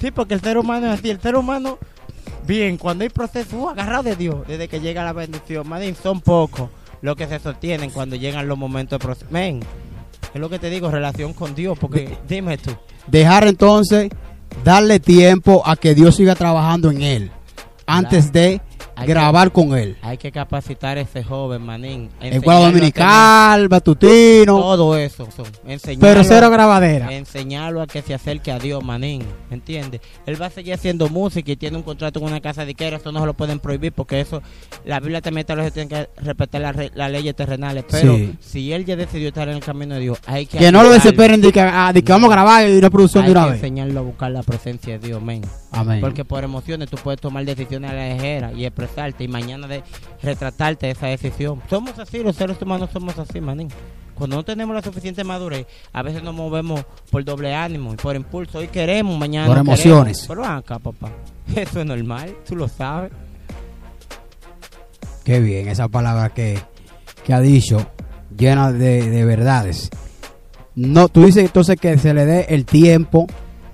Sí, 0.00 0.10
porque 0.10 0.34
el 0.34 0.40
ser 0.42 0.58
humano 0.58 0.92
es 0.92 0.98
así. 0.98 1.08
El 1.10 1.20
ser 1.20 1.36
humano, 1.36 1.78
bien, 2.46 2.76
cuando 2.76 3.04
hay 3.04 3.08
proceso, 3.08 3.56
uh, 3.56 3.68
agarrado 3.70 4.02
de 4.02 4.16
Dios, 4.16 4.46
desde 4.46 4.68
que 4.68 4.80
llega 4.80 5.04
la 5.04 5.12
bendición. 5.14 5.66
Manín, 5.68 5.96
son 5.96 6.20
pocos 6.20 6.68
los 7.00 7.16
que 7.16 7.26
se 7.26 7.38
sostienen 7.38 7.90
cuando 7.90 8.14
llegan 8.16 8.46
los 8.46 8.58
momentos 8.58 8.98
de 8.98 9.04
proceso. 9.04 9.26
Men, 9.30 9.60
es 10.38 10.40
lo 10.40 10.48
que 10.48 10.58
te 10.58 10.70
digo, 10.70 10.90
relación 10.90 11.32
con 11.32 11.54
Dios. 11.54 11.78
Porque 11.78 12.16
dime 12.28 12.58
tú, 12.58 12.70
Dejar 13.08 13.46
entonces, 13.48 14.10
darle 14.64 15.00
tiempo 15.00 15.62
a 15.64 15.76
que 15.76 15.94
Dios 15.94 16.16
siga 16.16 16.34
trabajando 16.34 16.90
en 16.90 17.02
él. 17.02 17.30
Antes 17.86 18.32
de 18.32 18.60
Que- 19.06 19.12
grabar 19.12 19.52
con 19.52 19.76
él. 19.76 19.96
Hay 20.02 20.16
que 20.18 20.32
capacitar 20.32 20.98
a 20.98 21.00
ese 21.02 21.22
joven, 21.24 21.62
manín. 21.62 22.08
Escuela 22.20 22.60
dominical, 22.60 23.68
Batutino, 23.68 24.58
Todo 24.58 24.96
eso. 24.96 25.28
son- 25.34 25.46
pero 26.00 26.24
cero 26.24 26.50
grabadera. 26.50 27.12
enseñarlo 27.12 27.80
a 27.82 27.86
que 27.86 28.02
se 28.02 28.14
acerque 28.14 28.50
a 28.52 28.58
Dios, 28.58 28.82
manín, 28.84 29.22
¿me 29.50 29.56
entiendes? 29.56 30.00
Él 30.26 30.40
va 30.40 30.46
a 30.46 30.50
seguir 30.50 30.74
haciendo 30.74 31.08
música 31.08 31.50
y 31.52 31.56
tiene 31.56 31.76
un 31.76 31.82
contrato 31.82 32.20
con 32.20 32.28
una 32.30 32.40
casa 32.40 32.62
de 32.62 32.68
disquera, 32.68 32.96
eso 32.96 33.12
no 33.12 33.20
se 33.20 33.26
lo 33.26 33.34
pueden 33.34 33.58
prohibir 33.58 33.92
porque 33.92 34.20
eso, 34.20 34.42
la 34.84 35.00
Biblia 35.00 35.20
también 35.20 35.46
te 35.46 35.54
lo 35.54 35.62
dice, 35.62 35.72
tiene 35.86 35.88
que 35.88 36.08
respetar 36.22 36.60
las 36.60 36.76
las 36.94 37.10
leyes 37.10 37.34
terrenales, 37.34 37.84
pero 37.90 38.16
Sí. 38.16 38.34
si 38.40 38.72
él 38.72 38.84
ya 38.84 38.96
decidió 38.96 39.28
estar 39.28 39.48
en 39.48 39.56
el 39.56 39.62
camino 39.64 39.94
de 39.94 40.00
Dios, 40.00 40.18
hay 40.26 40.46
que 40.46 40.58
Que 40.58 40.72
no 40.72 40.82
lo 40.82 40.90
desesperen 40.90 41.40
de 41.40 41.52
que, 41.52 41.60
ah, 41.60 41.92
de 41.92 42.02
que 42.02 42.12
vamos 42.12 42.28
a 42.30 42.32
grabar 42.34 42.68
y 42.68 42.76
una 42.76 42.90
producción 42.90 43.24
hay 43.24 43.28
de 43.30 43.32
una 43.32 43.44
que 43.46 43.50
vez. 43.52 43.62
enseñarlo 43.62 44.00
a 44.00 44.02
buscar 44.02 44.30
la 44.30 44.42
presencia 44.42 44.98
de 44.98 45.06
Dios, 45.06 45.22
men. 45.22 45.42
Amén. 45.70 46.00
Porque 46.00 46.24
por 46.24 46.42
emociones 46.44 46.88
tú 46.88 46.96
puedes 47.02 47.20
tomar 47.20 47.44
decisiones 47.44 47.90
a 47.90 47.94
la 47.94 48.14
ligera 48.14 48.52
y 48.52 48.64
expresarte 48.88 49.24
y 49.24 49.28
mañana 49.28 49.66
de 49.66 49.82
retratarte 50.22 50.86
de 50.86 50.92
esa 50.92 51.06
decisión. 51.06 51.62
Somos 51.68 51.98
así, 51.98 52.22
los 52.22 52.36
seres 52.36 52.60
humanos 52.60 52.90
somos 52.92 53.18
así, 53.18 53.40
manín. 53.40 53.68
Cuando 54.14 54.34
no 54.36 54.44
tenemos 54.44 54.74
la 54.74 54.82
suficiente 54.82 55.22
madurez, 55.22 55.66
a 55.92 56.02
veces 56.02 56.22
nos 56.24 56.34
movemos 56.34 56.84
por 57.10 57.24
doble 57.24 57.54
ánimo 57.54 57.92
y 57.92 57.96
por 57.96 58.16
impulso. 58.16 58.58
Hoy 58.58 58.66
queremos, 58.68 59.16
mañana 59.16 59.46
Por 59.46 59.56
no 59.56 59.60
emociones. 59.60 60.22
queremos. 60.22 60.44
Pero 60.44 60.56
acá, 60.56 60.78
papá. 60.80 61.10
Eso 61.54 61.80
es 61.80 61.86
normal, 61.86 62.34
tú 62.46 62.56
lo 62.56 62.66
sabes. 62.66 63.12
Qué 65.24 65.40
bien, 65.40 65.68
esa 65.68 65.88
palabra 65.88 66.30
que, 66.30 66.58
que 67.24 67.32
ha 67.34 67.40
dicho, 67.40 67.86
llena 68.36 68.72
de, 68.72 69.08
de 69.08 69.24
verdades. 69.24 69.90
No, 70.74 71.08
tú 71.08 71.24
dices 71.26 71.44
entonces 71.44 71.78
que 71.78 71.98
se 71.98 72.14
le 72.14 72.24
dé 72.24 72.46
el 72.48 72.64
tiempo 72.64 73.26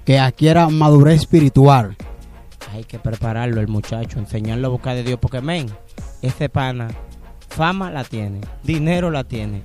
que 0.04 0.18
adquiera 0.18 0.68
madurez 0.68 1.21
espiritual. 1.21 1.97
Hay 2.75 2.83
que 2.83 2.99
prepararlo 2.99 3.61
el 3.61 3.69
muchacho, 3.69 4.19
enseñarlo 4.19 4.66
a 4.66 4.71
buscar 4.71 4.97
de 4.97 5.04
Dios. 5.04 5.21
Porque, 5.21 5.40
men, 5.40 5.66
ese 6.23 6.49
pana, 6.49 6.88
fama 7.49 7.88
la 7.88 8.02
tiene, 8.02 8.40
dinero 8.64 9.12
la 9.12 9.23
tiene, 9.23 9.62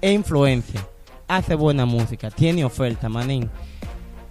e 0.00 0.12
influencia, 0.12 0.80
hace 1.28 1.54
buena 1.54 1.84
música, 1.84 2.30
tiene 2.30 2.64
oferta, 2.64 3.10
manín. 3.10 3.50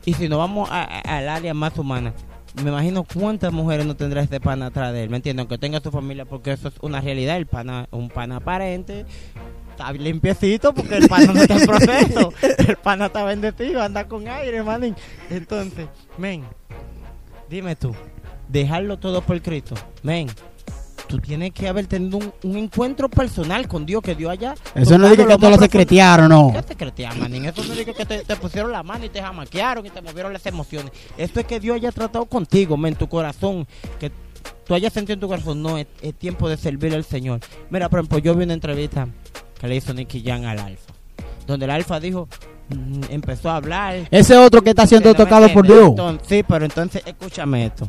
Y 0.04 0.16
si 0.16 0.28
nos 0.28 0.40
vamos 0.40 0.68
al 0.72 1.30
área 1.30 1.54
más 1.54 1.78
humana, 1.78 2.12
me 2.56 2.72
imagino 2.72 3.04
cuántas 3.04 3.54
mujeres 3.54 3.86
no 3.86 3.96
tendrá 3.96 4.24
este 4.24 4.42
pana 4.42 4.66
atrás 4.66 4.94
de 4.94 5.04
él, 5.04 5.12
¿me 5.12 5.18
entiendes? 5.18 5.44
Aunque 5.44 5.60
tenga 5.60 5.80
su 5.80 5.92
familia, 5.92 6.26
porque 6.26 6.54
eso 6.54 6.70
es 6.70 6.74
una 6.82 7.02
realidad. 7.02 7.38
El 7.38 7.46
pana, 7.46 7.88
un 7.92 8.10
pana 8.10 8.38
aparente, 8.38 9.06
está 9.70 9.92
limpiecito 9.94 10.74
porque 10.74 10.98
el 10.98 11.08
pana 11.08 11.34
no 11.34 11.40
está 11.40 11.56
en 11.56 11.68
proceso. 11.68 12.34
El 12.68 12.78
pana 12.78 13.06
está 13.06 13.24
bendecido, 13.24 13.84
anda 13.84 14.08
con 14.08 14.28
aire, 14.28 14.64
manín. 14.64 14.96
Entonces, 15.30 15.88
men, 16.18 16.44
dime 17.52 17.76
tú, 17.76 17.94
dejarlo 18.48 18.98
todo 18.98 19.22
por 19.22 19.40
Cristo, 19.42 19.76
men. 20.02 20.30
Tú 21.08 21.20
tienes 21.20 21.52
que 21.52 21.68
haber 21.68 21.88
tenido 21.88 22.20
un, 22.20 22.34
un 22.44 22.56
encuentro 22.56 23.10
personal 23.10 23.68
con 23.68 23.86
Dios 23.86 24.02
que 24.02 24.16
Dios 24.16 24.32
allá. 24.32 24.56
Eso 24.74 24.98
no 24.98 25.10
dice 25.10 25.28
que 25.28 25.36
todos 25.36 25.52
lo 25.52 25.58
secretearon, 25.58 26.30
no. 26.30 26.54
¿Qué 26.54 26.64
secretearon, 26.64 27.20
manín? 27.20 27.44
Eso 27.44 27.62
no 27.66 27.74
dice 27.74 27.94
que 27.94 28.06
te, 28.06 28.24
te 28.24 28.36
pusieron 28.38 28.72
la 28.72 28.82
mano 28.82 29.04
y 29.04 29.10
te 29.10 29.22
jamaquearon 29.22 29.86
y 29.86 29.90
te 29.90 30.02
movieron 30.02 30.32
las 30.32 30.46
emociones. 30.46 30.94
Esto 31.18 31.42
es 31.42 31.46
que 31.46 31.60
Dios 31.60 31.76
haya 31.76 31.92
tratado 31.92 32.24
contigo, 32.26 32.78
men, 32.78 32.96
tu 32.96 33.10
corazón. 33.10 33.68
Que 34.00 34.10
tú 34.66 34.74
hayas 34.74 34.94
sentido 34.94 35.16
en 35.16 35.20
tu 35.20 35.28
corazón, 35.28 35.62
no, 35.62 35.78
es, 35.78 35.88
es 36.02 36.14
tiempo 36.16 36.48
de 36.48 36.56
servir 36.56 36.96
al 36.96 37.04
Señor. 37.04 37.42
Mira, 37.70 37.90
por 37.90 38.00
ejemplo, 38.00 38.20
yo 38.20 38.34
vi 38.34 38.46
una 38.46 38.54
entrevista 38.54 39.10
que 39.60 39.68
le 39.68 39.76
hizo 39.76 39.94
Nicky 39.94 40.24
Jan 40.24 40.46
al 40.46 40.60
Alfa. 40.60 40.94
Donde 41.46 41.66
el 41.66 41.72
Alfa 41.72 42.00
dijo, 42.00 42.30
empezó 43.10 43.50
a 43.50 43.58
hablar. 43.58 44.08
Ese 44.12 44.38
otro 44.38 44.62
que 44.62 44.72
está 44.72 44.86
siendo 44.88 45.10
¿Me 45.10 45.16
tocado 45.16 45.52
por? 45.54 45.66
Dios. 45.66 45.90
Entonces, 45.90 46.28
sí, 46.28 46.44
pero 46.48 46.66
entonces 46.66 47.02
escúchame 47.06 47.66
esto. 47.66 47.88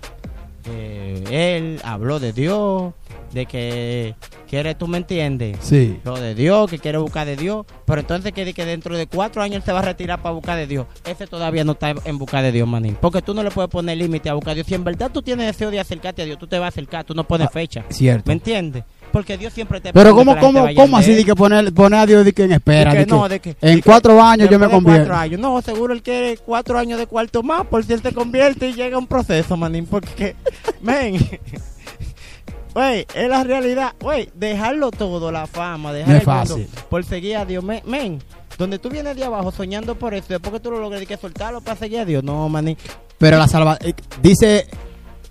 Eh, 0.65 1.25
él 1.31 1.81
habló 1.85 2.21
de 2.21 2.33
Dios, 2.33 2.93
de 3.33 3.47
que 3.47 4.15
quiere, 4.49 4.75
tú 4.77 4.87
me 4.87 4.99
entiendes, 4.99 5.59
Sí. 5.61 5.99
lo 6.05 6.15
de 6.17 6.37
Dios, 6.37 6.71
que 6.71 6.79
quiere 6.79 6.99
buscar 6.99 7.27
de 7.27 7.37
Dios, 7.37 7.67
pero 7.85 8.01
entonces 8.01 8.33
que, 8.33 8.55
que 8.55 8.65
dentro 8.65 8.97
de 8.97 9.09
cuatro 9.09 9.43
años 9.43 9.57
él 9.57 9.63
se 9.65 9.73
va 9.73 9.81
a 9.81 9.83
retirar 9.83 10.23
para 10.23 10.35
buscar 10.35 10.57
de 10.57 10.67
Dios. 10.69 10.87
Ese 11.05 11.27
todavía 11.27 11.65
no 11.65 11.73
está 11.73 11.95
en 12.05 12.17
busca 12.19 12.43
de 12.43 12.53
Dios, 12.53 12.69
manín. 12.69 12.97
Porque 13.01 13.23
tú 13.23 13.35
no 13.35 13.43
le 13.43 13.51
puedes 13.51 13.71
poner 13.71 13.97
límite 13.99 14.29
a 14.31 14.35
buscar 14.35 14.55
Dios. 14.55 14.67
Si 14.69 14.75
en 14.75 14.85
verdad 14.85 15.11
tú 15.13 15.21
tienes 15.23 15.47
deseo 15.47 15.71
de 15.73 15.81
acercarte 15.81 16.23
a 16.23 16.25
Dios, 16.27 16.39
tú 16.39 16.47
te 16.47 16.59
vas 16.61 16.67
a 16.67 16.69
acercar, 16.69 17.05
tú 17.05 17.15
no 17.15 17.25
pones 17.25 17.49
Ah, 17.49 17.51
fecha. 17.51 17.85
Cierto. 17.89 18.29
¿Me 18.29 18.35
entiendes? 18.35 18.85
Porque 19.13 19.37
Dios 19.37 19.53
siempre 19.53 19.81
te 19.81 19.93
Pero 19.93 20.15
¿cómo, 20.15 20.37
cómo, 20.39 20.67
cómo 20.75 20.97
así 20.97 21.15
de 21.15 21.25
que 21.25 21.35
poner, 21.35 21.73
poner 21.75 22.01
a 22.01 22.07
Dios 22.07 22.25
de 22.25 22.33
que 22.33 22.45
en 22.45 22.53
espera? 22.53 22.93
De 22.93 22.99
de 23.01 23.05
que 23.05 23.11
que 23.11 23.15
no, 23.17 23.29
de 23.29 23.41
que- 23.41 23.57
en 23.61 23.77
de 23.77 23.83
cuatro 23.83 24.23
años 24.23 24.49
yo 24.51 24.59
me 24.59 24.69
convierto. 24.69 25.07
cuatro 25.07 25.17
años. 25.17 25.41
No, 25.41 25.61
seguro 25.63 25.93
él 25.93 26.03
quiere 26.03 26.39
cuatro 26.39 26.79
años 26.79 26.99
de 26.99 27.07
cuarto 27.07 27.43
más 27.43 27.67
por 27.67 27.85
si 27.85 27.93
él 27.93 28.01
se 28.03 28.13
convierte 28.13 28.69
y 28.71 28.73
llega 28.73 28.97
un 28.99 29.07
proceso, 29.07 29.57
manín. 29.57 29.87
Porque, 29.87 30.35
men, 30.81 31.19
güey, 32.75 33.07
es 33.15 33.29
la 33.29 33.45
realidad. 33.45 33.93
Güey, 34.01 34.31
dejarlo 34.35 34.91
todo, 34.91 35.31
la 35.31 35.47
fama, 35.47 35.93
dejar 35.93 36.09
No 36.11 36.17
es 36.17 36.23
el 36.23 36.29
mundo 36.29 36.49
fácil. 36.49 36.69
por 36.89 37.05
seguir 37.05 37.37
a 37.37 37.45
Dios. 37.45 37.63
Men, 37.63 37.83
men, 37.87 38.19
donde 38.59 38.79
tú 38.79 38.89
vienes 38.89 39.17
de 39.17 39.25
abajo 39.25 39.51
soñando 39.53 39.95
por 39.95 40.15
eso, 40.15 40.27
después 40.31 40.53
que 40.55 40.61
tú 40.61 40.71
lo 40.71 40.81
logres, 40.81 41.07
que 41.07 41.17
soltarlo 41.17 41.61
para 41.61 41.77
seguir 41.79 42.01
a 42.01 42.05
Dios. 42.05 42.25
No, 42.25 42.49
manín. 42.49 42.77
Pero 43.19 43.37
la 43.39 43.47
salva 43.49 43.77
eh, 43.81 43.93
dice, 44.23 44.67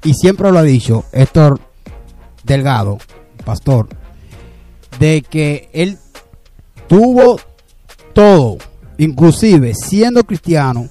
y 0.04 0.14
siempre 0.14 0.52
lo 0.52 0.60
ha 0.60 0.64
dicho, 0.64 1.04
Héctor 1.12 1.60
Delgado, 2.44 2.98
pastor, 3.42 3.88
de 5.00 5.24
que 5.28 5.70
él 5.74 5.98
tuvo 6.88 7.40
todo, 8.14 8.58
inclusive 8.98 9.74
siendo 9.74 10.24
cristiano, 10.24 10.88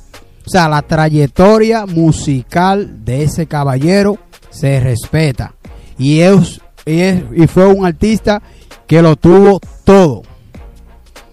o 0.46 0.50
sea, 0.50 0.68
la 0.68 0.82
trayectoria 0.82 1.86
musical 1.86 3.04
de 3.04 3.24
ese 3.24 3.46
caballero 3.46 4.18
se 4.50 4.80
respeta. 4.80 5.54
Y, 5.98 6.20
es, 6.20 6.60
y, 6.86 7.00
es- 7.00 7.22
y 7.36 7.46
fue 7.46 7.66
un 7.66 7.84
artista 7.86 8.42
que 8.86 9.00
lo 9.02 9.14
tuvo 9.16 9.60
todo. 9.84 10.22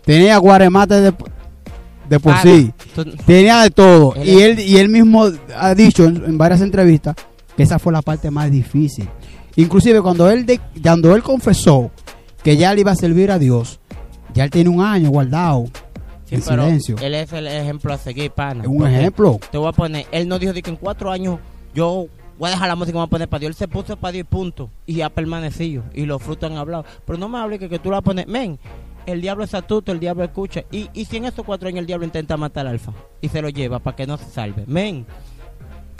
Tenía 0.05 0.37
guaremate 0.37 0.95
de, 1.01 1.13
de 2.09 2.19
por 2.19 2.33
sí. 2.43 2.71
Tenía 3.25 3.61
de 3.61 3.71
todo. 3.71 4.13
Y 4.23 4.41
él, 4.41 4.59
y 4.59 4.77
él 4.77 4.89
mismo 4.89 5.27
ha 5.55 5.73
dicho 5.73 6.05
en, 6.05 6.17
en 6.25 6.37
varias 6.37 6.61
entrevistas 6.61 7.15
que 7.55 7.63
esa 7.63 7.79
fue 7.79 7.91
la 7.91 8.01
parte 8.01 8.29
más 8.29 8.51
difícil. 8.51 9.09
Inclusive 9.57 10.01
cuando 10.01 10.29
él, 10.31 10.45
de- 10.45 10.61
cuando 10.81 11.13
él 11.15 11.21
confesó 11.23 11.91
que 12.43 12.55
ya 12.55 12.73
le 12.73 12.81
iba 12.81 12.91
a 12.91 12.95
servir 12.95 13.31
a 13.31 13.37
Dios, 13.39 13.79
ya 14.33 14.45
él 14.45 14.49
tiene 14.49 14.69
un 14.69 14.81
año 14.81 15.09
guardado 15.09 15.65
sí, 16.25 16.35
en 16.35 16.41
pero 16.41 16.63
silencio. 16.63 16.95
Él 17.01 17.13
es 17.15 17.33
el 17.33 17.47
ejemplo 17.47 17.93
a 17.93 17.97
seguir, 17.97 18.31
pana. 18.31 18.63
Es 18.63 18.69
un 18.69 18.87
ejemplo. 18.87 19.39
Te 19.51 19.57
voy 19.57 19.67
a 19.67 19.71
poner, 19.73 20.05
él 20.11 20.27
no 20.27 20.39
dijo 20.39 20.53
de 20.53 20.61
que 20.61 20.69
en 20.69 20.75
cuatro 20.77 21.11
años 21.11 21.39
yo 21.73 22.05
voy 22.37 22.47
a 22.47 22.51
dejar 22.51 22.67
la 22.67 22.75
música 22.75 22.91
y 22.91 22.93
me 22.93 22.99
voy 22.99 23.07
a 23.07 23.09
poner 23.09 23.27
para 23.27 23.39
Dios. 23.39 23.49
Él 23.49 23.55
se 23.55 23.67
puso 23.67 23.97
para 23.97 24.11
Dios 24.13 24.21
y 24.21 24.31
punto. 24.31 24.69
Y 24.85 25.01
ha 25.01 25.09
permanecido. 25.09 25.83
Y 25.93 26.05
los 26.05 26.21
frutos 26.21 26.49
han 26.51 26.57
hablado. 26.57 26.85
Pero 27.05 27.17
no 27.17 27.27
me 27.27 27.39
hable 27.39 27.57
que, 27.59 27.67
que 27.67 27.79
tú 27.79 27.89
la 27.91 28.01
pones. 28.01 28.27
Men, 28.27 28.59
el 29.07 29.21
diablo 29.21 29.43
es 29.43 29.53
astuto, 29.55 29.91
el 29.91 29.99
diablo 29.99 30.23
escucha. 30.23 30.63
Y, 30.71 30.89
y 30.93 31.05
si 31.05 31.17
en 31.17 31.25
estos 31.25 31.43
cuatro 31.45 31.67
años 31.67 31.79
el 31.79 31.87
diablo 31.87 32.05
intenta 32.05 32.37
matar 32.37 32.67
al 32.67 32.73
alfa 32.73 32.93
y 33.21 33.29
se 33.29 33.41
lo 33.41 33.49
lleva 33.49 33.79
para 33.79 33.95
que 33.95 34.05
no 34.05 34.17
se 34.17 34.25
salve. 34.25 34.65
Men, 34.67 35.05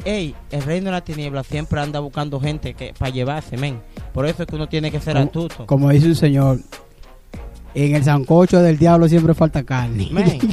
ey, 0.08 0.36
el 0.52 0.64
reino 0.64 0.86
de 0.86 0.92
la 0.94 1.02
tiniebla 1.02 1.44
siempre 1.44 1.80
anda 1.82 2.00
buscando 2.00 2.40
gente 2.40 2.74
que 2.74 2.94
para 2.98 3.12
llevarse, 3.12 3.58
men. 3.58 3.82
Por 4.14 4.26
eso 4.26 4.44
es 4.44 4.48
que 4.50 4.56
uno 4.56 4.68
tiene 4.70 4.90
que 4.92 5.00
ser 5.00 5.14
Como- 5.14 5.26
astuto. 5.26 5.66
Como 5.68 5.90
dice 5.90 6.08
un 6.08 6.16
señor, 6.16 6.60
en 7.76 7.96
el 7.96 8.04
sancocho 8.04 8.60
del 8.62 8.78
diablo 8.78 9.08
siempre 9.08 9.34
falta 9.34 9.64
carne. 9.64 10.08
Men. 10.12 10.40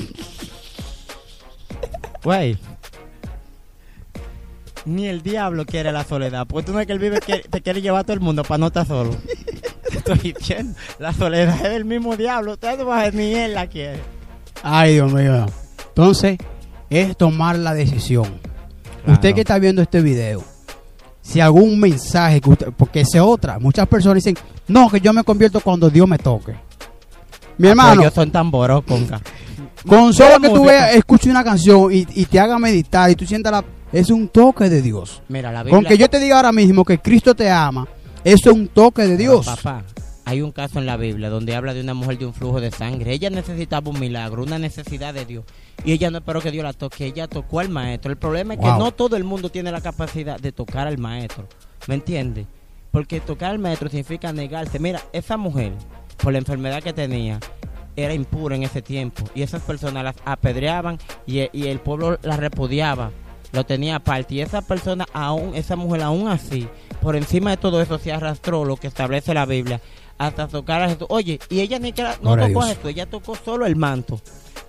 Güey. 2.22 2.56
Ni 4.86 5.06
el 5.06 5.22
diablo 5.22 5.64
quiere 5.66 5.92
la 5.92 6.04
soledad. 6.04 6.46
Porque 6.46 6.66
tú 6.66 6.72
no 6.72 6.80
es 6.80 6.86
que 6.86 6.92
él 6.94 6.98
vive 6.98 7.20
que 7.20 7.38
te 7.40 7.60
quiere 7.60 7.80
llevar 7.82 8.00
a 8.00 8.04
todo 8.04 8.14
el 8.14 8.20
mundo 8.20 8.42
para 8.42 8.58
no 8.58 8.66
estar 8.68 8.86
solo. 8.86 9.10
Te 9.90 9.98
Estoy 9.98 10.32
diciendo. 10.32 10.78
La 10.98 11.12
soledad 11.12 11.54
es 11.64 11.72
del 11.72 11.84
mismo 11.84 12.16
diablo. 12.16 12.52
Ustedes 12.54 12.78
no 12.78 12.86
van 12.86 12.98
a 13.00 13.02
ver, 13.04 13.14
ni 13.14 13.34
él 13.34 13.54
la 13.54 13.66
quiere. 13.66 14.00
Ay, 14.62 14.94
Dios 14.94 15.12
mío. 15.12 15.46
Entonces, 15.88 16.38
es 16.90 17.16
tomar 17.16 17.58
la 17.58 17.74
decisión. 17.74 18.40
Claro. 19.04 19.12
Usted 19.12 19.34
que 19.34 19.40
está 19.42 19.58
viendo 19.58 19.82
este 19.82 20.00
video, 20.00 20.42
si 21.20 21.40
algún 21.40 21.78
mensaje 21.78 22.40
que 22.40 22.50
usted, 22.50 22.68
porque 22.76 23.00
es 23.00 23.14
otra, 23.16 23.58
muchas 23.58 23.86
personas 23.86 24.16
dicen, 24.16 24.36
no, 24.68 24.88
que 24.90 25.00
yo 25.00 25.12
me 25.12 25.22
convierto 25.22 25.60
cuando 25.60 25.90
Dios 25.90 26.08
me 26.08 26.18
toque. 26.18 26.54
Mi 27.58 27.68
hermano, 27.68 28.02
Ellos 28.02 28.14
son 28.14 28.30
tan 28.30 28.50
boros, 28.50 28.82
conga. 28.84 29.20
con 29.86 30.12
solo 30.12 30.40
que 30.40 30.48
tú 30.48 30.64
veas, 30.64 30.94
escuches 30.94 31.30
una 31.30 31.44
canción 31.44 31.92
y, 31.92 32.06
y 32.14 32.24
te 32.24 32.40
haga 32.40 32.58
meditar 32.58 33.10
y 33.10 33.14
tú 33.14 33.26
sientas 33.26 33.52
la... 33.52 33.64
Es 33.92 34.10
un 34.10 34.26
toque 34.28 34.68
de 34.68 34.82
Dios. 34.82 35.22
Mira, 35.28 35.52
la 35.52 35.62
Biblia. 35.62 35.76
Con 35.76 35.84
que 35.84 35.96
yo 35.96 36.10
te 36.10 36.18
diga 36.18 36.36
ahora 36.36 36.50
mismo 36.50 36.84
que 36.84 36.98
Cristo 36.98 37.32
te 37.34 37.48
ama, 37.48 37.86
eso 38.24 38.50
es 38.50 38.56
un 38.56 38.66
toque 38.68 39.06
de 39.06 39.16
Dios. 39.16 39.46
Papá, 39.46 39.84
hay 40.24 40.40
un 40.40 40.52
caso 40.52 40.78
en 40.78 40.86
la 40.86 40.96
Biblia 40.96 41.28
donde 41.28 41.54
habla 41.54 41.74
de 41.74 41.80
una 41.80 41.94
mujer 41.94 42.18
de 42.18 42.26
un 42.26 42.34
flujo 42.34 42.60
de 42.60 42.70
sangre. 42.70 43.12
Ella 43.12 43.30
necesitaba 43.30 43.90
un 43.90 44.00
milagro, 44.00 44.42
una 44.42 44.58
necesidad 44.58 45.12
de 45.12 45.26
Dios. 45.26 45.44
Y 45.84 45.92
ella 45.92 46.10
no 46.10 46.18
esperó 46.18 46.40
que 46.40 46.50
Dios 46.50 46.64
la 46.64 46.72
toque, 46.72 47.04
ella 47.06 47.28
tocó 47.28 47.60
al 47.60 47.68
maestro. 47.68 48.10
El 48.10 48.16
problema 48.16 48.54
es 48.54 48.60
que 48.60 48.66
no 48.66 48.92
todo 48.92 49.16
el 49.16 49.24
mundo 49.24 49.50
tiene 49.50 49.70
la 49.70 49.80
capacidad 49.80 50.40
de 50.40 50.52
tocar 50.52 50.86
al 50.86 50.98
maestro. 50.98 51.46
¿Me 51.86 51.94
entiendes? 51.94 52.46
Porque 52.90 53.20
tocar 53.20 53.50
al 53.50 53.58
maestro 53.58 53.88
significa 53.88 54.32
negarse. 54.32 54.78
Mira, 54.78 55.02
esa 55.12 55.36
mujer, 55.36 55.72
por 56.22 56.32
la 56.32 56.38
enfermedad 56.38 56.82
que 56.82 56.92
tenía, 56.92 57.38
era 57.96 58.14
impura 58.14 58.56
en 58.56 58.62
ese 58.62 58.80
tiempo. 58.80 59.24
Y 59.34 59.42
esas 59.42 59.62
personas 59.62 60.04
las 60.04 60.16
apedreaban 60.24 60.98
y, 61.26 61.48
y 61.52 61.68
el 61.68 61.80
pueblo 61.80 62.18
las 62.22 62.38
repudiaba. 62.38 63.10
lo 63.52 63.64
tenía 63.64 63.96
aparte 63.96 64.34
y 64.34 64.40
esa 64.40 64.62
persona 64.62 65.06
aún, 65.12 65.54
esa 65.54 65.76
mujer 65.76 66.02
aún 66.02 66.28
así, 66.28 66.66
por 67.00 67.14
encima 67.14 67.50
de 67.50 67.56
todo 67.56 67.80
eso 67.80 67.98
se 67.98 68.12
arrastró 68.12 68.64
lo 68.64 68.76
que 68.76 68.88
establece 68.88 69.32
la 69.32 69.46
Biblia 69.46 69.80
hasta 70.18 70.48
tocar 70.48 70.82
a 70.82 70.88
Jesús. 70.88 71.06
Oye, 71.08 71.38
y 71.50 71.60
ella 71.60 71.78
ni 71.78 71.92
que 71.92 72.02
no 72.02 72.10
Gloria 72.20 72.44
a 72.44 72.48
tocó 72.48 72.62
a 72.62 72.66
Dios. 72.66 72.76
Jesús, 72.76 72.90
ella 72.90 73.06
tocó 73.06 73.36
solo 73.36 73.66
el 73.66 73.76
manto. 73.76 74.20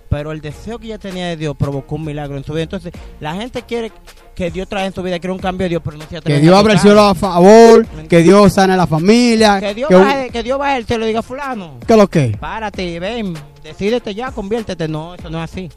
Pero 0.08 0.30
el 0.30 0.40
deseo 0.40 0.78
que 0.78 0.86
ella 0.86 0.98
tenía 0.98 1.26
de 1.26 1.36
Dios 1.36 1.56
provocó 1.56 1.96
un 1.96 2.04
milagro 2.04 2.36
en 2.36 2.44
su 2.44 2.52
vida. 2.52 2.62
Entonces, 2.62 2.92
la 3.18 3.34
gente 3.34 3.62
quiere 3.62 3.90
que 4.36 4.50
Dios 4.50 4.68
trae 4.68 4.86
en 4.86 4.94
su 4.94 5.02
vida, 5.02 5.18
quiere 5.18 5.32
un 5.32 5.38
cambio 5.38 5.64
de 5.64 5.70
Dios, 5.70 5.82
pero 5.84 5.96
no 5.96 6.04
se 6.04 6.10
Que 6.10 6.16
atreve 6.18 6.40
Dios 6.40 6.54
a 6.54 6.58
abra 6.58 6.74
el 6.74 6.78
cielo 6.78 7.00
a 7.00 7.14
favor, 7.14 7.86
que 8.08 8.22
Dios 8.22 8.52
sane 8.52 8.76
la 8.76 8.86
familia. 8.86 9.58
Que 9.58 9.74
Dios, 9.74 9.88
que 9.88 9.94
baje, 9.96 10.30
que 10.30 10.42
Dios 10.44 10.58
baje 10.58 10.76
el 10.76 10.86
cielo 10.86 11.04
y 11.04 11.08
diga, 11.08 11.22
fulano, 11.22 11.78
¿Qué 11.86 11.96
lo 11.96 12.06
que? 12.06 12.36
párate, 12.38 13.00
ven, 13.00 13.34
decídete 13.64 14.14
ya, 14.14 14.30
conviértete. 14.30 14.86
No, 14.86 15.14
eso 15.14 15.28
no 15.28 15.42
es 15.42 15.50
así. 15.50 15.70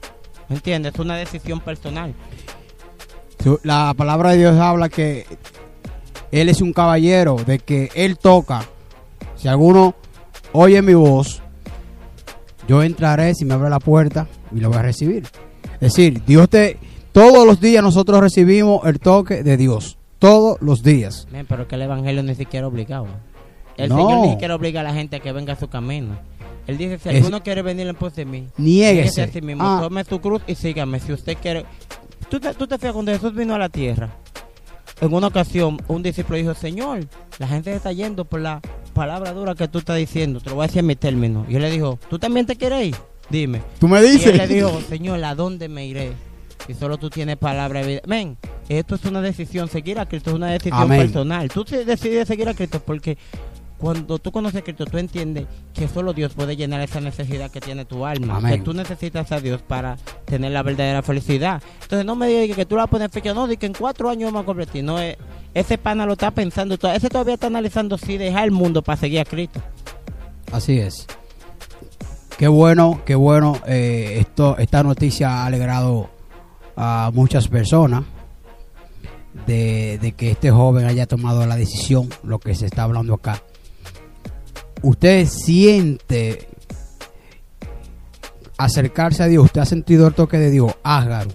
¿Me 0.48 0.58
entiendes? 0.58 0.94
Es 0.94 1.00
una 1.00 1.16
decisión 1.16 1.60
personal. 1.60 2.14
La 3.64 3.94
palabra 3.96 4.32
de 4.32 4.38
Dios 4.38 4.60
habla 4.60 4.90
que 4.90 5.26
Él 6.32 6.50
es 6.50 6.62
un 6.62 6.74
caballero, 6.74 7.38
de 7.38 7.60
que 7.60 7.90
Él 7.96 8.18
toca. 8.18 8.66
Si 9.39 9.48
alguno 9.48 9.96
oye 10.53 10.81
mi 10.81 10.93
voz, 10.93 11.41
yo 12.67 12.84
entraré 12.84 13.34
si 13.36 13.46
me 13.46 13.53
abre 13.55 13.69
la 13.69 13.79
puerta 13.79 14.27
y 14.55 14.60
lo 14.60 14.69
voy 14.69 14.77
a 14.77 14.81
recibir. 14.84 15.24
Es 15.75 15.93
decir, 15.93 16.24
Dios 16.25 16.50
te... 16.50 16.77
Todos 17.12 17.46
los 17.48 17.60
días 17.60 17.84
nosotros 17.84 18.19
recibimos 18.22 18.86
el 18.86 19.00
toque 19.00 19.41
de 19.43 19.58
Dios. 19.58 19.98
Todos 20.19 20.58
los 20.62 20.84
días. 20.84 21.27
Men, 21.31 21.46
pero 21.48 21.67
que 21.67 21.75
el 21.75 21.81
evangelio 21.84 22.22
ni 22.22 22.36
siquiera 22.36 22.67
obligado. 22.67 23.08
El 23.77 23.89
No. 23.89 23.96
Señor 23.98 24.25
ni 24.25 24.31
siquiera 24.34 24.55
obliga 24.55 24.81
a 24.81 24.84
la 24.84 24.93
gente 24.93 25.15
a 25.15 25.19
que 25.19 25.31
venga 25.31 25.53
a 25.53 25.55
su 25.55 25.67
camino. 25.69 26.17
Él 26.67 26.77
dice, 26.77 27.00
si 27.00 27.10
Es- 27.10 27.15
alguno 27.15 27.41
quiere 27.41 27.62
venir 27.63 27.88
en 27.88 27.96
pos 27.96 28.13
de 28.15 28.25
mí, 28.25 28.48
Niéguese. 28.58 29.24
a 29.24 29.27
sí 29.29 29.41
mismo, 29.41 29.63
Ah. 29.65 29.79
tome 29.81 30.03
su 30.03 30.19
cruz 30.22 30.41
y 30.46 30.53
sígame. 30.55 31.00
Si 31.00 31.12
usted 31.13 31.38
quiere... 31.41 31.65
¿Tú 32.29 32.39
te, 32.39 32.53
tú 32.53 32.67
te 32.67 32.77
fijas 32.77 32.93
cuando 32.93 33.12
Jesús 33.12 33.34
vino 33.34 33.55
a 33.55 33.58
la 33.58 33.69
tierra? 33.69 34.10
En 35.01 35.12
una 35.13 35.27
ocasión, 35.27 35.81
un 35.88 36.03
discípulo 36.03 36.38
dijo, 36.38 36.53
Señor, 36.53 37.08
la 37.39 37.48
gente 37.48 37.72
se 37.72 37.77
está 37.77 37.91
yendo 37.93 38.25
por 38.25 38.41
la 38.41 38.62
palabra 39.00 39.32
dura 39.34 39.56
que 39.56 39.68
tú 39.70 39.79
estás 39.79 39.98
diciendo. 39.98 40.39
Te 40.41 40.50
lo 40.50 40.56
voy 40.56 40.65
a 40.65 40.68
decir 40.68 40.79
en 40.79 40.88
mi 40.88 40.96
término. 40.96 41.46
Y 41.48 41.56
él 41.56 41.62
le 41.62 41.72
dijo, 41.72 41.98
¿tú 42.10 42.20
también 42.20 42.46
te 42.46 42.56
quieres 42.58 42.88
ir? 42.88 42.96
Dime. 43.29 43.62
Tú 43.79 43.88
me 43.88 44.01
Y 44.01 44.06
él 44.06 44.12
dices. 44.12 44.36
le 44.38 44.48
dijo, 44.48 44.82
Señor, 44.89 45.24
¿a 45.24 45.36
dónde 45.36 45.70
me 45.70 45.86
iré? 45.86 46.12
Si 46.68 46.74
solo 46.74 46.98
tú 46.98 47.10
tienes 47.10 47.38
palabra 47.38 47.79
de 47.82 47.88
vida. 47.88 48.01
Men, 48.06 48.38
esto 48.68 48.96
es 48.96 49.06
una 49.06 49.22
decisión. 49.22 49.70
Seguir 49.70 50.00
a 50.00 50.06
Cristo 50.08 50.32
es 50.32 50.36
una 50.36 50.48
decisión 50.51 50.82
Amén. 50.82 51.00
personal. 51.01 51.50
Tú 51.50 51.63
decides 51.63 52.27
seguir 52.27 52.50
a 52.50 52.53
Cristo 52.53 52.82
porque 52.86 53.18
cuando 53.79 54.19
tú 54.19 54.31
conoces 54.31 54.59
a 54.62 54.63
Cristo, 54.63 54.86
tú 54.86 54.98
entiendes 54.98 55.45
que 55.74 55.88
solo 55.88 56.12
Dios 56.12 56.33
puede 56.33 56.57
llenar 56.57 56.81
esa 56.81 57.00
necesidad 57.00 57.50
que 57.50 57.62
tiene 57.62 57.86
tu 57.86 58.05
alma. 58.05 58.36
Amén. 58.38 58.57
Que 58.57 58.62
tú 58.62 58.74
necesitas 58.74 59.31
a 59.31 59.39
Dios 59.39 59.62
para 59.62 59.95
tener 60.25 60.51
la 60.51 60.63
verdadera 60.63 61.01
felicidad. 61.01 61.63
Entonces 61.83 62.05
no 62.05 62.15
me 62.15 62.27
digas 62.27 62.57
que 62.57 62.65
tú 62.65 62.75
la 62.75 62.88
pones 62.88 63.09
fecha. 63.09 63.33
No, 63.33 63.48
di 63.48 63.55
que 63.55 63.67
en 63.67 63.74
cuatro 63.74 64.09
años 64.09 64.31
vamos 64.33 64.43
a 64.43 64.45
convertir. 64.45 64.83
No, 64.83 65.00
es, 65.00 65.15
ese 65.53 65.77
pana 65.77 66.05
lo 66.05 66.13
está 66.13 66.29
pensando. 66.31 66.75
Ese 66.75 67.09
todavía 67.09 67.36
está 67.36 67.48
analizando 67.48 67.98
si 67.98 68.17
dejar 68.17 68.43
el 68.43 68.51
mundo 68.51 68.81
para 68.81 68.98
seguir 68.98 69.21
a 69.21 69.25
Cristo. 69.25 69.62
Así 70.51 70.77
es. 70.79 71.07
Qué 72.38 72.50
bueno, 72.50 73.01
qué 73.05 73.15
bueno. 73.15 73.62
eh, 73.65 74.17
esto, 74.19 74.57
esta 74.57 74.83
noticia 74.83 75.29
ha 75.29 75.45
alegrado 75.45 76.09
a 76.75 77.12
muchas 77.13 77.48
personas 77.48 78.03
de, 79.48 80.00
de 80.01 80.12
que 80.13 80.31
este 80.31 80.51
joven 80.51 80.86
haya 80.86 81.05
tomado 81.05 81.45
la 81.45 81.55
decisión, 81.55 82.09
lo 82.24 82.39
que 82.39 82.55
se 82.55 82.65
está 82.65 82.83
hablando 82.83 83.13
acá. 83.13 83.41
Usted 84.81 85.27
siente 85.27 86.48
acercarse 88.57 89.24
a 89.24 89.27
Dios, 89.27 89.45
usted 89.45 89.62
ha 89.62 89.65
sentido 89.65 90.07
el 90.07 90.13
toque 90.13 90.38
de 90.38 90.51
Dios, 90.51 90.74
hágalo. 90.83 91.31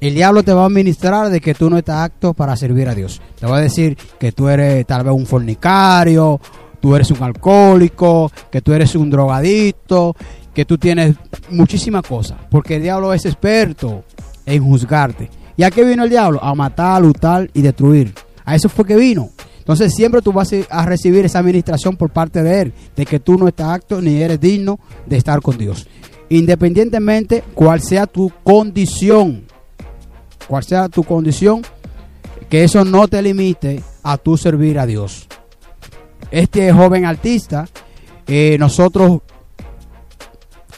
El 0.00 0.14
diablo 0.14 0.42
te 0.42 0.52
va 0.52 0.64
a 0.64 0.68
ministrar 0.68 1.28
de 1.28 1.40
que 1.40 1.54
tú 1.54 1.68
no 1.68 1.76
estás 1.76 2.06
apto 2.06 2.32
para 2.32 2.56
servir 2.56 2.88
a 2.88 2.94
Dios. 2.94 3.20
Te 3.38 3.46
va 3.46 3.56
a 3.56 3.60
decir 3.60 3.96
que 4.18 4.32
tú 4.32 4.48
eres 4.48 4.86
tal 4.86 5.02
vez 5.02 5.12
un 5.12 5.26
fornicario, 5.26 6.40
tú 6.80 6.94
eres 6.94 7.10
un 7.10 7.22
alcohólico, 7.22 8.30
que 8.50 8.60
tú 8.60 8.72
eres 8.72 8.94
un 8.94 9.10
drogadicto, 9.10 10.14
que 10.54 10.64
tú 10.64 10.78
tienes 10.78 11.16
muchísimas 11.50 12.02
cosas. 12.02 12.38
Porque 12.50 12.76
el 12.76 12.82
diablo 12.82 13.12
es 13.12 13.24
experto 13.26 14.04
en 14.46 14.62
juzgarte. 14.62 15.30
¿Y 15.56 15.64
a 15.64 15.70
qué 15.70 15.84
vino 15.84 16.04
el 16.04 16.10
diablo? 16.10 16.42
A 16.42 16.54
matar, 16.54 17.02
lutar 17.02 17.50
y 17.52 17.62
destruir. 17.62 18.14
A 18.44 18.54
eso 18.54 18.68
fue 18.68 18.84
que 18.84 18.94
vino. 18.94 19.30
Entonces 19.68 19.92
siempre 19.94 20.22
tú 20.22 20.32
vas 20.32 20.48
a 20.70 20.86
recibir 20.86 21.26
esa 21.26 21.40
administración 21.40 21.94
por 21.98 22.08
parte 22.08 22.42
de 22.42 22.62
él, 22.62 22.72
de 22.96 23.04
que 23.04 23.20
tú 23.20 23.36
no 23.36 23.46
estás 23.48 23.68
apto 23.76 24.00
ni 24.00 24.22
eres 24.22 24.40
digno 24.40 24.80
de 25.04 25.18
estar 25.18 25.42
con 25.42 25.58
Dios. 25.58 25.86
Independientemente 26.30 27.44
cuál 27.52 27.82
sea 27.82 28.06
tu 28.06 28.32
condición, 28.42 29.44
cuál 30.46 30.64
sea 30.64 30.88
tu 30.88 31.04
condición, 31.04 31.60
que 32.48 32.64
eso 32.64 32.82
no 32.82 33.08
te 33.08 33.20
limite 33.20 33.82
a 34.02 34.16
tu 34.16 34.38
servir 34.38 34.78
a 34.78 34.86
Dios. 34.86 35.28
Este 36.30 36.72
joven 36.72 37.04
artista, 37.04 37.68
eh, 38.26 38.56
nosotros 38.58 39.20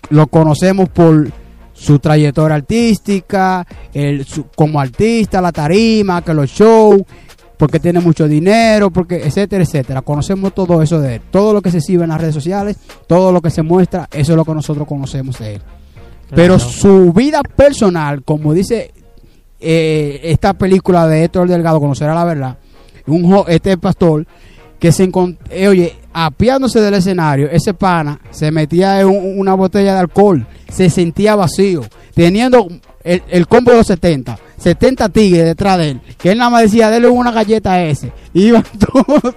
lo 0.08 0.26
conocemos 0.26 0.88
por 0.88 1.30
su 1.72 1.98
trayectoria 2.00 2.56
artística, 2.56 3.64
el, 3.94 4.24
su- 4.26 4.46
como 4.54 4.80
artista, 4.80 5.40
la 5.40 5.52
tarima, 5.52 6.22
que 6.22 6.34
los 6.34 6.50
shows, 6.50 7.02
porque 7.60 7.78
tiene 7.78 8.00
mucho 8.00 8.26
dinero, 8.26 8.90
porque 8.90 9.16
etcétera, 9.16 9.62
etcétera. 9.62 10.00
Conocemos 10.02 10.52
todo 10.54 10.80
eso 10.82 10.98
de 11.00 11.16
él. 11.16 11.20
Todo 11.30 11.52
lo 11.52 11.60
que 11.62 11.70
se 11.70 11.78
exhibe 11.78 12.02
en 12.04 12.08
las 12.10 12.20
redes 12.20 12.34
sociales, 12.34 12.76
todo 13.06 13.30
lo 13.30 13.40
que 13.42 13.50
se 13.50 13.62
muestra, 13.62 14.08
eso 14.10 14.32
es 14.32 14.36
lo 14.36 14.44
que 14.46 14.54
nosotros 14.54 14.88
conocemos 14.88 15.38
de 15.38 15.56
él. 15.56 15.62
Pero 16.34 16.58
su 16.58 17.12
vida 17.12 17.42
personal, 17.42 18.22
como 18.24 18.54
dice 18.54 18.92
eh, 19.60 20.20
esta 20.24 20.54
película 20.54 21.06
de 21.06 21.24
Héctor 21.24 21.48
Delgado, 21.48 21.80
Conocerá 21.80 22.14
la 22.14 22.24
Verdad, 22.24 22.56
un 23.06 23.30
jo- 23.30 23.46
este 23.48 23.76
pastor 23.76 24.26
que 24.80 24.90
se 24.92 25.04
encontró, 25.04 25.38
oye, 25.68 25.94
apiándose 26.12 26.80
del 26.80 26.94
escenario, 26.94 27.48
ese 27.50 27.74
pana 27.74 28.18
se 28.30 28.50
metía 28.50 29.00
en 29.00 29.06
un- 29.08 29.38
una 29.38 29.54
botella 29.54 29.92
de 29.94 30.00
alcohol, 30.00 30.46
se 30.68 30.90
sentía 30.90 31.36
vacío, 31.36 31.82
teniendo 32.14 32.66
el, 33.04 33.22
el 33.28 33.46
combo 33.46 33.70
de 33.70 33.76
los 33.78 33.86
70, 33.86 34.38
70 34.58 35.08
tigres 35.10 35.44
detrás 35.44 35.78
de 35.78 35.90
él, 35.90 36.00
que 36.18 36.32
él 36.32 36.38
nada 36.38 36.50
más 36.50 36.62
decía, 36.62 36.90
dele 36.90 37.08
una 37.08 37.30
galleta 37.30 37.72
a 37.74 37.84
ese, 37.84 38.10
y 38.34 38.46
iban 38.46 38.64
todos, 38.78 39.34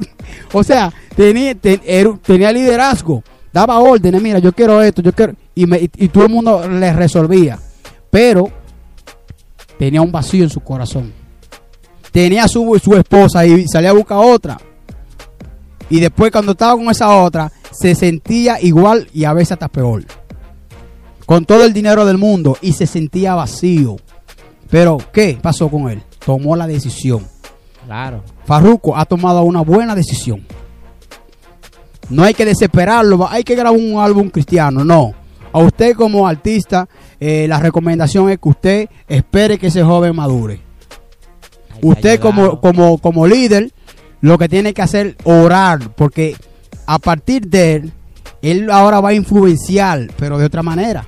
o 0.53 0.63
sea, 0.63 0.91
tenía, 1.15 1.53
tenía 1.55 2.51
liderazgo, 2.51 3.21
daba 3.51 3.77
órdenes, 3.79 4.21
mira, 4.21 4.39
yo 4.39 4.51
quiero 4.53 4.81
esto, 4.81 5.01
yo 5.01 5.11
quiero, 5.13 5.33
y, 5.53 5.65
me- 5.65 5.77
y- 5.79 5.89
y 5.97 6.07
todo 6.07 6.23
el 6.25 6.31
mundo 6.31 6.67
le 6.67 6.91
resolvía, 6.93 7.59
pero 8.09 8.49
tenía 9.77 10.01
un 10.01 10.11
vacío 10.11 10.43
en 10.43 10.49
su 10.49 10.61
corazón. 10.61 11.11
Tenía 12.11 12.47
su, 12.47 12.79
su 12.83 12.95
esposa 12.95 13.45
y 13.45 13.65
salía 13.67 13.89
a 13.89 13.93
buscar 13.93 14.19
otra. 14.19 14.57
Y 15.89 15.99
después 15.99 16.31
cuando 16.31 16.53
estaba 16.53 16.75
con 16.75 16.89
esa 16.89 17.15
otra, 17.15 17.51
se 17.71 17.95
sentía 17.95 18.59
igual 18.61 19.07
y 19.13 19.25
a 19.25 19.33
veces 19.33 19.53
hasta 19.53 19.67
peor. 19.67 20.03
Con 21.25 21.45
todo 21.45 21.63
el 21.65 21.73
dinero 21.73 22.05
del 22.05 22.17
mundo 22.17 22.57
y 22.61 22.73
se 22.73 22.87
sentía 22.87 23.35
vacío. 23.35 23.97
Pero, 24.69 24.97
¿qué 25.11 25.37
pasó 25.41 25.69
con 25.69 25.89
él? 25.89 26.01
Tomó 26.25 26.55
la 26.55 26.67
decisión. 26.67 27.27
Claro. 27.85 28.23
Farruko 28.45 28.97
ha 28.97 29.05
tomado 29.05 29.43
una 29.43 29.61
buena 29.61 29.95
decisión. 29.95 30.45
No 32.09 32.23
hay 32.23 32.33
que 32.33 32.45
desesperarlo, 32.45 33.27
hay 33.29 33.43
que 33.43 33.55
grabar 33.55 33.79
un 33.79 33.99
álbum 33.99 34.29
cristiano, 34.29 34.83
no. 34.83 35.13
A 35.51 35.59
usted 35.59 35.95
como 35.95 36.27
artista, 36.27 36.87
eh, 37.19 37.45
la 37.47 37.59
recomendación 37.59 38.29
es 38.29 38.39
que 38.39 38.49
usted 38.49 38.89
espere 39.07 39.57
que 39.57 39.67
ese 39.67 39.83
joven 39.83 40.15
madure. 40.15 40.59
Usted 41.81 42.19
como, 42.19 42.59
como, 42.59 42.97
como 42.97 43.27
líder, 43.27 43.71
lo 44.23 44.37
que 44.37 44.47
tiene 44.47 44.73
que 44.73 44.81
hacer 44.81 45.17
orar, 45.25 45.91
porque 45.95 46.35
a 46.87 46.97
partir 46.97 47.45
de 47.47 47.73
él, 47.75 47.91
él 48.41 48.71
ahora 48.71 49.01
va 49.01 49.09
a 49.09 49.13
influenciar, 49.13 50.07
pero 50.17 50.37
de 50.37 50.45
otra 50.45 50.63
manera. 50.63 51.05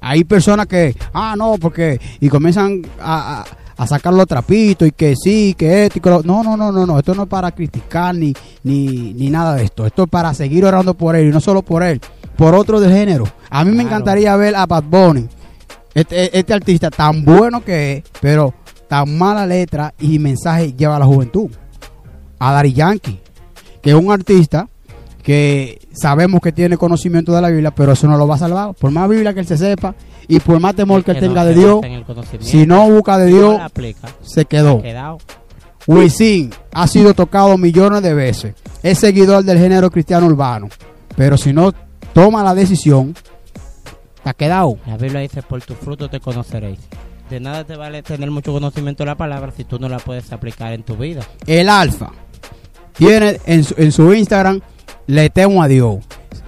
Hay 0.00 0.24
personas 0.24 0.66
que, 0.66 0.96
ah, 1.12 1.34
no, 1.36 1.56
porque, 1.60 2.00
y 2.20 2.28
comienzan 2.28 2.82
a, 3.00 3.44
a, 3.76 3.82
a 3.82 3.86
sacar 3.86 4.14
los 4.14 4.26
trapitos 4.26 4.88
y 4.88 4.92
que 4.92 5.14
sí, 5.16 5.54
que 5.58 5.84
esto 5.84 5.98
y 5.98 6.00
que 6.00 6.08
lo- 6.08 6.22
No, 6.22 6.42
no, 6.42 6.56
no, 6.56 6.72
no, 6.72 6.86
no, 6.86 6.98
esto 6.98 7.14
no 7.14 7.24
es 7.24 7.28
para 7.28 7.50
criticar 7.52 8.14
ni, 8.14 8.32
ni, 8.62 9.12
ni 9.12 9.28
nada 9.28 9.54
de 9.56 9.64
esto. 9.64 9.84
Esto 9.86 10.04
es 10.04 10.08
para 10.08 10.32
seguir 10.34 10.64
orando 10.64 10.94
por 10.94 11.14
él 11.14 11.28
y 11.28 11.30
no 11.30 11.40
solo 11.40 11.60
por 11.62 11.82
él, 11.82 12.00
por 12.36 12.54
otro 12.54 12.80
de 12.80 12.90
género. 12.90 13.24
A 13.50 13.64
mí 13.64 13.72
me 13.72 13.82
encantaría 13.82 14.34
ver 14.36 14.54
a 14.56 14.64
Bad 14.66 14.84
Bunny, 14.84 15.26
este, 15.94 16.38
este 16.38 16.54
artista 16.54 16.90
tan 16.90 17.22
bueno 17.24 17.62
que 17.62 17.98
es, 17.98 18.04
pero 18.20 18.54
tan 18.88 19.18
mala 19.18 19.44
letra 19.46 19.92
y 19.98 20.18
mensaje 20.18 20.72
lleva 20.72 20.96
a 20.96 21.00
la 21.00 21.06
juventud. 21.06 21.50
A 22.38 22.52
Dari 22.52 22.72
Yankee, 22.72 23.18
que 23.82 23.90
es 23.90 23.96
un 23.96 24.10
artista 24.12 24.68
que 25.22 25.78
sabemos 25.92 26.40
que 26.40 26.52
tiene 26.52 26.78
conocimiento 26.78 27.32
de 27.32 27.42
la 27.42 27.50
Biblia, 27.50 27.70
pero 27.70 27.92
eso 27.92 28.06
no 28.06 28.16
lo 28.16 28.26
va 28.26 28.36
a 28.36 28.38
salvar. 28.38 28.74
Por 28.74 28.90
más 28.90 29.08
Biblia 29.08 29.34
que 29.34 29.40
él 29.40 29.46
se 29.46 29.58
sepa 29.58 29.94
y 30.26 30.40
por 30.40 30.58
más 30.58 30.74
temor 30.74 31.04
que 31.04 31.10
él 31.10 31.18
tenga 31.20 31.44
de 31.44 31.54
Dios, 31.54 31.80
si 32.40 32.64
no 32.66 32.88
busca 32.90 33.18
de 33.18 33.26
Dios, 33.26 33.60
aplica, 33.60 34.08
se 34.22 34.46
quedó. 34.46 34.82
Wisin 35.86 36.50
ha 36.72 36.86
sido 36.86 37.14
tocado 37.14 37.56
millones 37.58 38.02
de 38.02 38.14
veces. 38.14 38.54
Es 38.82 38.98
seguidor 38.98 39.44
del 39.44 39.58
género 39.58 39.90
cristiano 39.90 40.26
urbano. 40.26 40.68
Pero 41.16 41.36
si 41.36 41.52
no 41.52 41.72
toma 42.12 42.42
la 42.42 42.54
decisión, 42.54 43.14
está 44.16 44.34
quedado. 44.34 44.78
La 44.86 44.96
Biblia 44.96 45.20
dice, 45.20 45.42
por 45.42 45.60
tus 45.62 45.76
frutos 45.76 46.10
te 46.10 46.20
conoceréis. 46.20 46.78
de 47.28 47.40
nada 47.40 47.64
te 47.64 47.76
vale 47.76 48.02
tener 48.02 48.30
mucho 48.30 48.52
conocimiento 48.52 49.02
de 49.02 49.08
la 49.08 49.16
palabra 49.16 49.52
si 49.54 49.64
tú 49.64 49.78
no 49.78 49.88
la 49.88 49.98
puedes 49.98 50.32
aplicar 50.32 50.72
en 50.72 50.82
tu 50.82 50.96
vida. 50.96 51.22
El 51.46 51.68
Alfa 51.68 52.12
tiene 52.98 53.40
en 53.46 53.64
su, 53.64 53.74
en 53.78 53.92
su 53.92 54.12
Instagram, 54.12 54.60
le 55.06 55.30
temo 55.30 55.62
a 55.62 55.68
Dios. 55.68 55.98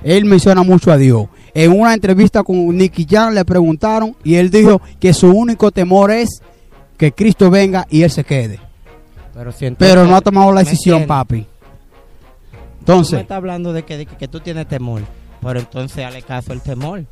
Él 0.02 0.24
menciona 0.26 0.62
mucho 0.62 0.92
a 0.92 0.96
Dios. 0.96 1.26
En 1.54 1.72
una 1.72 1.94
entrevista 1.94 2.42
con 2.42 2.76
Nicky 2.76 3.06
Jan 3.08 3.34
le 3.34 3.44
preguntaron 3.44 4.14
y 4.22 4.34
él 4.36 4.50
dijo 4.50 4.80
que 5.00 5.12
su 5.14 5.28
único 5.30 5.70
temor 5.70 6.10
es 6.10 6.42
que 6.96 7.12
Cristo 7.12 7.50
venga 7.50 7.86
y 7.90 8.02
él 8.02 8.10
se 8.10 8.24
quede. 8.24 8.60
Pero, 9.34 9.52
si 9.52 9.66
entonces- 9.66 9.94
Pero 9.94 10.06
no 10.06 10.16
ha 10.16 10.20
tomado 10.20 10.52
la 10.52 10.60
¿me 10.62 10.64
decisión, 10.70 11.06
papi. 11.06 11.40
Tú 11.40 12.56
me 12.56 12.68
Entonces, 12.80 13.20
estás 13.20 13.36
hablando 13.36 13.72
de 13.72 13.84
que, 13.84 13.96
de 13.96 14.06
que, 14.06 14.16
que 14.16 14.28
tú 14.28 14.40
tienes 14.40 14.66
temor, 14.68 15.02
pero 15.42 15.60
entonces 15.60 16.04
hale 16.04 16.22
caso 16.22 16.52
el 16.52 16.60
temor. 16.60 17.04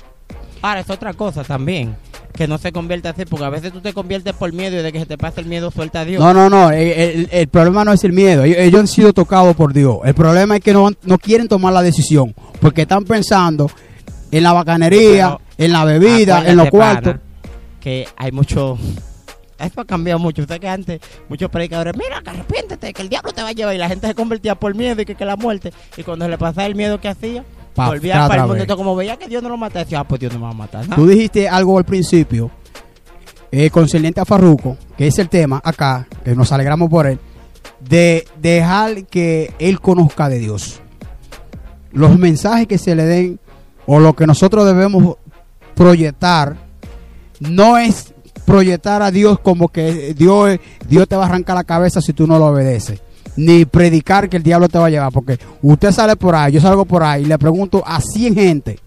Ahora, 0.62 0.80
es 0.80 0.90
otra 0.90 1.12
cosa 1.14 1.42
también, 1.44 1.96
que 2.32 2.46
no 2.46 2.58
se 2.58 2.70
convierta 2.72 3.10
así, 3.10 3.24
porque 3.24 3.44
a 3.44 3.50
veces 3.50 3.72
tú 3.72 3.80
te 3.80 3.92
conviertes 3.92 4.32
por 4.34 4.52
miedo 4.52 4.78
y 4.78 4.82
de 4.82 4.92
que 4.92 5.00
se 5.00 5.06
te 5.06 5.18
pase 5.18 5.40
el 5.40 5.46
miedo, 5.46 5.70
suelta 5.70 6.00
a 6.00 6.04
Dios. 6.04 6.22
no, 6.22 6.32
no, 6.32 6.48
no. 6.48 6.70
El, 6.70 6.88
el- 6.88 7.28
el 7.32 7.48
problema 7.48 7.84
no 7.84 7.92
es 7.92 8.04
el 8.04 8.12
miedo. 8.12 8.44
Ellos, 8.44 8.58
ellos 8.60 8.80
han 8.80 8.86
sido 8.88 9.12
tocados 9.12 9.56
por 9.56 9.72
Dios. 9.72 9.98
El 10.04 10.14
problema 10.14 10.56
es 10.56 10.62
que 10.62 10.72
no, 10.72 10.90
no 11.02 11.18
quieren 11.18 11.48
tomar 11.48 11.72
la 11.72 11.82
decisión 11.82 12.34
porque 12.60 12.82
están 12.82 13.04
pensando 13.04 13.70
en 14.30 14.42
la 14.42 14.52
bacanería, 14.52 15.38
Pero 15.56 15.66
en 15.66 15.72
la 15.72 15.84
bebida, 15.84 16.48
en 16.48 16.56
los 16.56 16.68
cuartos. 16.70 17.16
que 17.80 18.06
hay 18.16 18.30
mucho... 18.30 18.78
Esto 19.58 19.80
ha 19.80 19.84
cambiado 19.84 20.20
mucho. 20.20 20.42
Usted 20.42 20.60
que 20.60 20.68
antes, 20.68 21.00
muchos 21.28 21.50
predicadores, 21.50 21.92
mira, 21.96 22.22
que 22.22 22.30
arrepiéntete, 22.30 22.92
que 22.92 23.02
el 23.02 23.08
diablo 23.08 23.32
te 23.32 23.42
va 23.42 23.48
a 23.48 23.52
llevar. 23.52 23.74
Y 23.74 23.78
la 23.78 23.88
gente 23.88 24.06
se 24.06 24.14
convertía 24.14 24.54
por 24.54 24.72
miedo 24.76 25.02
y 25.02 25.04
que, 25.04 25.16
que 25.16 25.24
la 25.24 25.34
muerte. 25.34 25.72
Y 25.96 26.04
cuando 26.04 26.26
se 26.26 26.30
le 26.30 26.38
pasaba 26.38 26.66
el 26.66 26.76
miedo 26.76 27.00
que 27.00 27.08
hacía, 27.08 27.42
Pa- 27.78 27.88
volvía 27.88 28.14
para 28.28 28.34
el 28.42 28.48
mundo. 28.48 28.62
Entonces, 28.62 28.76
como 28.76 28.94
veía 28.96 29.16
que 29.16 29.26
Dios 29.28 29.42
no 29.42 29.48
lo 29.48 29.56
mataba, 29.56 29.84
decía, 29.84 30.00
ah, 30.00 30.04
pues 30.04 30.20
Dios 30.20 30.32
no 30.32 30.38
me 30.40 30.44
va 30.44 30.50
a 30.50 30.54
matar. 30.54 30.86
¿no? 30.88 30.94
Tú 30.96 31.06
dijiste 31.06 31.48
algo 31.48 31.78
al 31.78 31.84
principio, 31.84 32.50
eh, 33.50 33.70
concerniente 33.70 34.20
a 34.20 34.24
Farruco, 34.26 34.76
que 34.96 35.06
es 35.06 35.18
el 35.18 35.28
tema 35.28 35.60
acá, 35.64 36.06
que 36.24 36.34
nos 36.34 36.52
alegramos 36.52 36.90
por 36.90 37.06
él, 37.06 37.18
de 37.80 38.26
dejar 38.40 39.06
que 39.06 39.54
él 39.58 39.80
conozca 39.80 40.28
de 40.28 40.38
Dios. 40.38 40.80
Los 41.92 42.18
mensajes 42.18 42.66
que 42.66 42.76
se 42.78 42.94
le 42.94 43.04
den 43.06 43.40
o 43.86 43.98
lo 44.00 44.14
que 44.14 44.26
nosotros 44.26 44.66
debemos 44.66 45.16
proyectar 45.74 46.56
no 47.40 47.78
es 47.78 48.12
proyectar 48.44 49.00
a 49.02 49.10
Dios 49.10 49.38
como 49.40 49.68
que 49.68 50.12
Dios, 50.14 50.58
Dios 50.88 51.06
te 51.08 51.16
va 51.16 51.24
a 51.24 51.28
arrancar 51.28 51.56
la 51.56 51.64
cabeza 51.64 52.00
si 52.00 52.12
tú 52.12 52.26
no 52.26 52.38
lo 52.38 52.46
obedeces. 52.46 53.00
Ni 53.38 53.64
predicar 53.64 54.28
que 54.28 54.36
el 54.36 54.42
diablo 54.42 54.68
te 54.68 54.78
va 54.78 54.86
a 54.86 54.90
llevar. 54.90 55.12
Porque 55.12 55.38
usted 55.62 55.92
sale 55.92 56.16
por 56.16 56.34
ahí, 56.34 56.52
yo 56.52 56.60
salgo 56.60 56.84
por 56.84 57.02
ahí 57.02 57.22
y 57.22 57.26
le 57.26 57.38
pregunto 57.38 57.82
a 57.86 58.00
100 58.00 58.34
gente 58.34 58.80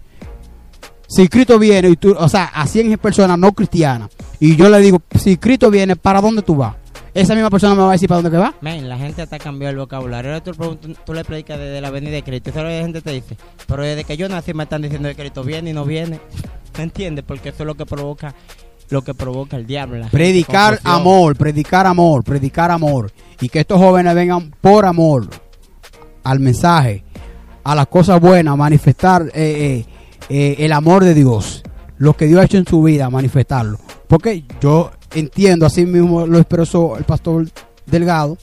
si 1.14 1.28
Cristo 1.28 1.58
viene, 1.58 1.90
y 1.90 1.96
tú, 1.96 2.14
o 2.18 2.28
sea, 2.28 2.44
a 2.44 2.66
100 2.66 2.96
personas 2.96 3.38
no 3.38 3.52
cristianas, 3.52 4.08
y 4.40 4.56
yo 4.56 4.70
le 4.70 4.78
digo, 4.78 5.02
si 5.18 5.36
Cristo 5.36 5.70
viene, 5.70 5.94
¿para 5.94 6.22
dónde 6.22 6.40
tú 6.40 6.56
vas? 6.56 6.74
Esa 7.12 7.34
misma 7.34 7.50
persona 7.50 7.74
me 7.74 7.82
va 7.82 7.90
a 7.90 7.92
decir 7.92 8.08
para 8.08 8.22
dónde 8.22 8.34
que 8.34 8.40
va. 8.40 8.54
Men, 8.62 8.88
la 8.88 8.96
gente 8.96 9.20
hasta 9.20 9.38
cambió 9.38 9.68
el 9.68 9.76
vocabulario. 9.76 10.32
Ahora 10.32 10.42
tú, 10.42 10.78
tú 11.04 11.12
le 11.12 11.22
predicas 11.24 11.58
desde 11.58 11.82
la 11.82 11.90
venida 11.90 12.12
de 12.12 12.22
Cristo. 12.22 12.50
¿Sabes 12.54 12.64
lo 12.64 12.70
que 12.70 12.76
la 12.76 12.82
gente 12.82 13.02
te 13.02 13.10
dice? 13.10 13.36
Pero 13.66 13.82
desde 13.82 14.04
que 14.04 14.16
yo 14.16 14.30
nací 14.30 14.54
me 14.54 14.62
están 14.62 14.80
diciendo 14.80 15.10
que 15.10 15.16
Cristo 15.16 15.44
viene 15.44 15.70
y 15.70 15.72
no 15.74 15.84
viene. 15.84 16.20
¿Me 16.78 16.84
entiendes? 16.84 17.22
Porque 17.28 17.50
eso 17.50 17.64
es 17.64 17.66
lo 17.66 17.74
que 17.74 17.84
provoca 17.84 18.34
lo 18.92 19.02
que 19.02 19.14
provoca 19.14 19.56
el 19.56 19.66
diablo. 19.66 20.06
Predicar 20.10 20.78
amor, 20.84 21.36
predicar 21.36 21.86
amor, 21.86 22.22
predicar 22.22 22.70
amor. 22.70 23.10
Y 23.40 23.48
que 23.48 23.60
estos 23.60 23.78
jóvenes 23.78 24.14
vengan 24.14 24.52
por 24.60 24.84
amor 24.86 25.28
al 26.22 26.38
mensaje, 26.38 27.02
a 27.64 27.74
las 27.74 27.88
cosas 27.88 28.20
buenas, 28.20 28.56
manifestar 28.56 29.22
eh, 29.22 29.32
eh, 29.34 29.86
eh, 30.28 30.56
el 30.58 30.72
amor 30.72 31.02
de 31.02 31.14
Dios, 31.14 31.62
lo 31.96 32.14
que 32.14 32.26
Dios 32.26 32.40
ha 32.40 32.44
hecho 32.44 32.58
en 32.58 32.66
su 32.66 32.82
vida, 32.82 33.10
manifestarlo. 33.10 33.78
Porque 34.06 34.44
yo 34.60 34.92
entiendo, 35.14 35.66
así 35.66 35.86
mismo 35.86 36.26
lo 36.26 36.38
expresó 36.38 36.96
el 36.96 37.04
pastor 37.04 37.48
Delgado, 37.86 38.36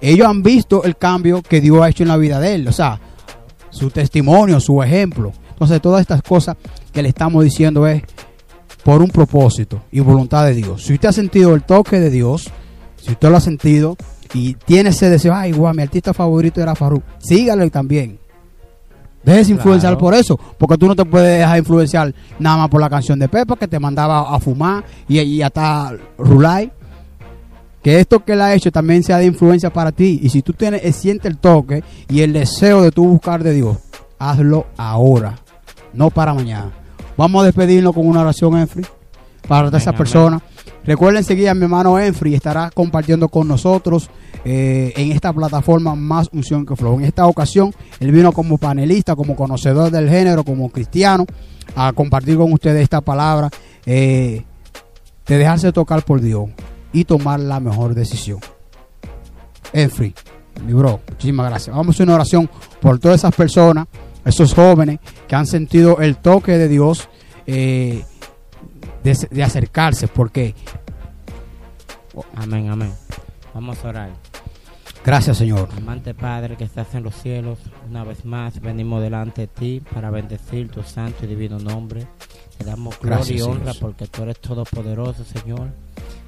ellos 0.00 0.26
han 0.26 0.42
visto 0.42 0.84
el 0.84 0.96
cambio 0.96 1.42
que 1.42 1.60
Dios 1.60 1.82
ha 1.82 1.88
hecho 1.88 2.04
en 2.04 2.08
la 2.08 2.16
vida 2.16 2.38
de 2.38 2.54
él, 2.54 2.68
o 2.68 2.72
sea, 2.72 3.00
su 3.70 3.90
testimonio, 3.90 4.60
su 4.60 4.82
ejemplo. 4.82 5.32
Entonces, 5.50 5.80
todas 5.80 6.00
estas 6.00 6.22
cosas 6.22 6.56
que 6.92 7.02
le 7.02 7.08
estamos 7.08 7.42
diciendo 7.44 7.86
es 7.86 8.02
por 8.84 9.00
un 9.02 9.08
propósito 9.08 9.80
y 9.90 10.00
voluntad 10.00 10.44
de 10.44 10.54
Dios. 10.54 10.82
Si 10.84 10.92
usted 10.94 11.08
ha 11.08 11.12
sentido 11.12 11.54
el 11.54 11.62
toque 11.62 11.98
de 12.00 12.10
Dios, 12.10 12.50
si 13.00 13.12
usted 13.12 13.30
lo 13.30 13.36
ha 13.36 13.40
sentido 13.40 13.96
y 14.34 14.54
tiene 14.54 14.90
ese 14.90 15.08
deseo, 15.10 15.34
ay, 15.34 15.52
guau, 15.52 15.74
mi 15.74 15.82
artista 15.82 16.12
favorito 16.12 16.60
era 16.60 16.74
Faruk, 16.74 17.02
sígalo 17.18 17.68
también. 17.70 18.18
Influenciar 19.26 19.92
Claro. 19.92 19.98
por 19.98 20.12
eso, 20.14 20.38
porque 20.58 20.76
tú 20.76 20.86
no 20.86 20.94
te 20.94 21.04
puedes 21.06 21.38
dejar 21.38 21.56
influenciar 21.58 22.14
nada 22.38 22.58
más 22.58 22.68
por 22.68 22.78
la 22.80 22.90
canción 22.90 23.18
de 23.18 23.26
Pepa 23.26 23.56
que 23.56 23.66
te 23.66 23.80
mandaba 23.80 24.34
a 24.34 24.38
fumar 24.38 24.84
y, 25.08 25.18
y 25.18 25.40
hasta 25.40 25.94
Rulay. 26.18 26.70
Que 27.82 28.00
esto 28.00 28.22
que 28.22 28.32
él 28.32 28.42
ha 28.42 28.54
hecho 28.54 28.70
también 28.70 29.02
sea 29.02 29.18
de 29.18 29.26
influencia 29.26 29.70
para 29.70 29.92
ti. 29.92 30.20
Y 30.22 30.28
si 30.28 30.42
tú 30.42 30.52
tienes, 30.52 30.84
eh, 30.84 30.92
sientes 30.92 31.30
el 31.30 31.38
toque 31.38 31.82
y 32.08 32.20
el 32.20 32.32
deseo 32.34 32.82
de 32.82 32.90
tú 32.90 33.06
buscar 33.06 33.42
de 33.42 33.52
Dios, 33.52 33.76
hazlo 34.18 34.66
ahora, 34.76 35.38
no 35.94 36.10
para 36.10 36.34
mañana. 36.34 36.70
Vamos 37.16 37.42
a 37.42 37.46
despedirnos 37.46 37.94
con 37.94 38.06
una 38.06 38.22
oración, 38.22 38.58
Enfri, 38.58 38.84
para 39.46 39.68
todas 39.68 39.82
esas 39.82 39.94
personas. 39.94 40.42
Recuerden 40.84 41.24
seguir 41.24 41.48
a 41.48 41.54
mi 41.54 41.62
hermano 41.62 41.98
Enfri, 41.98 42.34
estará 42.34 42.70
compartiendo 42.70 43.28
con 43.28 43.48
nosotros 43.48 44.10
eh, 44.44 44.92
en 44.96 45.12
esta 45.12 45.32
plataforma 45.32 45.94
Más 45.94 46.28
Unción 46.32 46.66
que 46.66 46.76
Flow. 46.76 46.98
En 46.98 47.06
esta 47.06 47.26
ocasión, 47.26 47.72
él 48.00 48.12
vino 48.12 48.32
como 48.32 48.58
panelista, 48.58 49.16
como 49.16 49.34
conocedor 49.34 49.90
del 49.90 50.10
género, 50.10 50.44
como 50.44 50.68
cristiano, 50.68 51.24
a 51.74 51.92
compartir 51.92 52.36
con 52.36 52.52
ustedes 52.52 52.82
esta 52.82 53.00
palabra 53.00 53.48
eh, 53.86 54.42
de 55.26 55.38
dejarse 55.38 55.72
tocar 55.72 56.04
por 56.04 56.20
Dios 56.20 56.50
y 56.92 57.04
tomar 57.04 57.40
la 57.40 57.60
mejor 57.60 57.94
decisión. 57.94 58.40
Enfri, 59.72 60.14
mi 60.66 60.72
bro, 60.72 61.00
muchísimas 61.08 61.48
gracias. 61.48 61.74
Vamos 61.74 61.88
a 61.88 61.96
hacer 61.96 62.06
una 62.06 62.16
oración 62.16 62.50
por 62.80 62.98
todas 62.98 63.20
esas 63.20 63.34
personas, 63.34 63.86
esos 64.24 64.54
jóvenes 64.54 64.98
que 65.28 65.34
han 65.36 65.46
sentido 65.46 66.00
el 66.00 66.16
toque 66.16 66.52
de 66.58 66.68
Dios 66.68 67.08
eh, 67.46 68.04
de, 69.02 69.28
de 69.30 69.42
acercarse, 69.42 70.08
porque 70.08 70.54
Amén, 72.36 72.68
amén. 72.70 72.92
Vamos 73.52 73.84
a 73.84 73.88
orar. 73.88 74.10
gracias 75.04 75.36
Señor. 75.38 75.68
Amante 75.76 76.14
Padre 76.14 76.56
que 76.56 76.64
estás 76.64 76.94
en 76.94 77.02
los 77.02 77.14
cielos, 77.14 77.58
una 77.88 78.04
vez 78.04 78.24
más 78.24 78.60
venimos 78.60 79.02
delante 79.02 79.42
de 79.42 79.46
ti 79.48 79.82
para 79.92 80.10
bendecir 80.10 80.68
tu 80.70 80.82
santo 80.82 81.24
y 81.24 81.28
divino 81.28 81.58
nombre. 81.58 82.06
Te 82.56 82.64
damos 82.64 82.98
gloria 83.00 83.16
Gracias, 83.18 83.38
y 83.40 83.42
honra 83.42 83.64
Dios. 83.72 83.78
porque 83.78 84.06
tú 84.06 84.22
eres 84.22 84.38
todopoderoso, 84.40 85.24
Señor. 85.24 85.68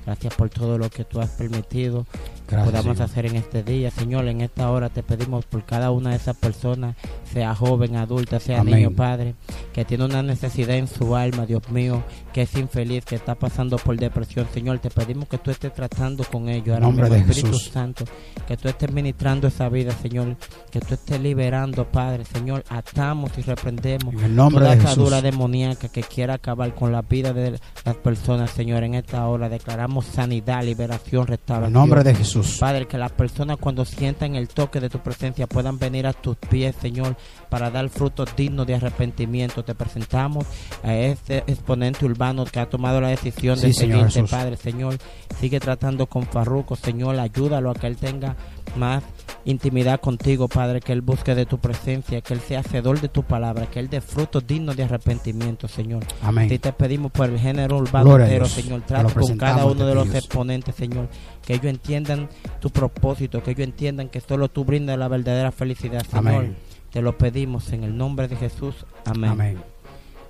Gracias 0.07 0.35
por 0.35 0.49
todo 0.49 0.79
lo 0.79 0.89
que 0.89 1.05
tú 1.05 1.21
has 1.21 1.31
permitido 1.31 2.07
Gracias, 2.49 2.71
podamos 2.71 3.01
hacer 3.01 3.27
en 3.27 3.37
este 3.37 3.65
día. 3.65 3.91
Señor, 3.91 4.29
en 4.29 4.41
esta 4.41 4.71
hora 4.71 4.89
te 4.89 5.03
pedimos 5.03 5.45
por 5.45 5.65
cada 5.65 5.91
una 5.91 6.11
de 6.11 6.17
esas 6.17 6.37
personas, 6.37 6.95
sea 7.33 7.57
joven, 7.57 7.97
adulta, 7.97 8.39
sea 8.39 8.61
Amén. 8.61 8.77
niño, 8.77 8.93
Padre, 8.93 9.35
que 9.73 9.85
tiene 9.85 10.05
una 10.05 10.23
necesidad 10.23 10.77
en 10.77 10.87
su 10.87 11.17
alma, 11.17 11.45
Dios 11.45 11.69
mío, 11.71 12.05
que 12.37 12.43
es 12.43 12.55
infeliz, 12.57 13.03
que 13.03 13.15
está 13.15 13.35
pasando 13.35 13.79
por 13.79 13.97
depresión. 13.97 14.47
Señor, 14.53 14.79
te 14.79 14.91
pedimos 14.91 15.27
que 15.27 15.39
tú 15.39 15.51
estés 15.51 15.73
tratando 15.73 16.23
con 16.23 16.51
ellos, 16.51 16.69
ahora 16.75 16.81
nombre 16.81 17.05
mismo, 17.05 17.15
de 17.15 17.31
Espíritu 17.31 17.57
Jesús. 17.57 17.73
Santo, 17.73 18.05
que 18.47 18.59
tú 18.59 18.69
estés 18.69 18.93
ministrando 18.93 19.49
esa 19.49 19.71
vida, 19.71 19.93
Señor, 19.93 20.37
que 20.71 20.81
tú 20.81 20.93
estés 20.93 21.19
liberando, 21.19 21.91
Padre, 21.91 22.27
Señor, 22.27 22.63
atamos 22.69 23.31
y 23.39 23.41
reprendemos 23.41 24.13
En 24.13 24.21
el 24.21 24.37
nombre 24.37 24.67
toda 24.67 24.77
de 24.77 24.83
atadura 24.83 25.17
Jesús. 25.17 25.23
demoníaca 25.23 25.89
que 25.89 26.03
quiera 26.03 26.35
acabar 26.35 26.75
con 26.75 26.93
la 26.93 27.01
vida 27.01 27.33
de 27.33 27.59
las 27.87 27.97
personas, 27.97 28.51
Señor, 28.51 28.85
en 28.85 28.97
esta 28.97 29.27
hora 29.27 29.49
declaramos 29.49 30.05
sanidad, 30.05 30.63
liberación, 30.63 31.23
En 31.23 31.29
restauración. 31.29 31.69
el 31.69 31.73
nombre 31.73 32.05
de 32.05 32.15
Jesús. 32.17 32.59
Padre, 32.61 32.87
que 32.87 32.99
las 32.99 33.13
personas 33.13 33.57
cuando 33.57 33.87
sientan 33.87 34.35
el 34.35 34.49
toque 34.49 34.79
de 34.79 34.91
tu 34.91 34.99
presencia 34.99 35.47
puedan 35.47 35.79
venir 35.79 36.07
a 36.07 36.13
tus 36.13 36.37
pies, 36.37 36.77
Señor, 36.83 37.17
para 37.49 37.71
dar 37.71 37.89
frutos 37.89 38.29
dignos 38.37 38.67
de 38.67 38.75
arrepentimiento. 38.75 39.65
Te 39.65 39.75
presentamos 39.75 40.45
a 40.83 40.95
este 40.95 41.39
exponente 41.47 42.05
urbano 42.05 42.26
que 42.51 42.61
ha 42.61 42.69
tomado 42.69 43.01
la 43.01 43.09
decisión 43.09 43.61
de 43.61 43.73
Sí, 43.73 43.81
seguirte. 43.81 44.23
Padre, 44.25 44.57
Señor. 44.57 44.97
Sigue 45.41 45.61
tratando 45.61 46.07
con 46.07 46.25
Farruco, 46.25 46.77
Señor, 46.77 47.19
ayúdalo 47.19 47.71
a 47.71 47.75
que 47.75 47.87
él 47.87 47.97
tenga 47.97 48.37
más 48.77 49.03
intimidad 49.45 50.01
contigo, 50.01 50.49
Padre, 50.49 50.81
que 50.81 50.93
él 50.93 51.03
busque 51.03 51.35
de 51.35 51.47
tu 51.47 51.59
presencia, 51.59 52.21
que 52.21 52.35
él 52.35 52.41
sea 52.41 52.61
hacedor 52.61 53.01
de 53.01 53.09
tu 53.09 53.23
palabra, 53.23 53.67
que 53.67 53.79
él 53.79 53.89
dé 53.89 54.01
frutos 54.01 54.47
dignos 54.47 54.77
de 54.77 54.85
arrepentimiento, 54.85 55.69
Señor. 55.69 56.05
Amén. 56.23 56.49
te 56.49 56.73
pedimos 56.73 57.13
por 57.13 57.29
el 57.29 57.39
género 57.39 57.79
urbano 57.79 58.07
Gloria 58.07 58.27
entero. 58.27 58.47
Señor. 58.47 58.81
Te 58.81 58.89
Trata 58.89 59.13
con 59.13 59.37
cada 59.37 59.67
uno 59.67 59.87
de 59.87 59.95
los 59.95 60.15
exponentes, 60.15 60.75
Señor. 60.75 61.09
Que 61.45 61.55
ellos 61.55 61.67
entiendan 61.67 62.29
tu 62.61 62.71
propósito, 62.71 63.43
que 63.43 63.53
ellos 63.53 63.65
entiendan 63.65 64.09
que 64.09 64.21
solo 64.21 64.49
tú 64.49 64.65
brindas 64.65 64.99
la 64.99 65.09
verdadera 65.09 65.53
felicidad, 65.53 66.05
Señor. 66.05 66.35
Amén. 66.35 66.57
Te 66.91 67.03
lo 67.03 67.17
pedimos 67.19 67.73
en 67.73 67.85
el 67.85 67.97
nombre 67.97 68.27
de 68.27 68.37
Jesús. 68.37 68.87
Amén. 69.05 69.31
Amén. 69.31 69.76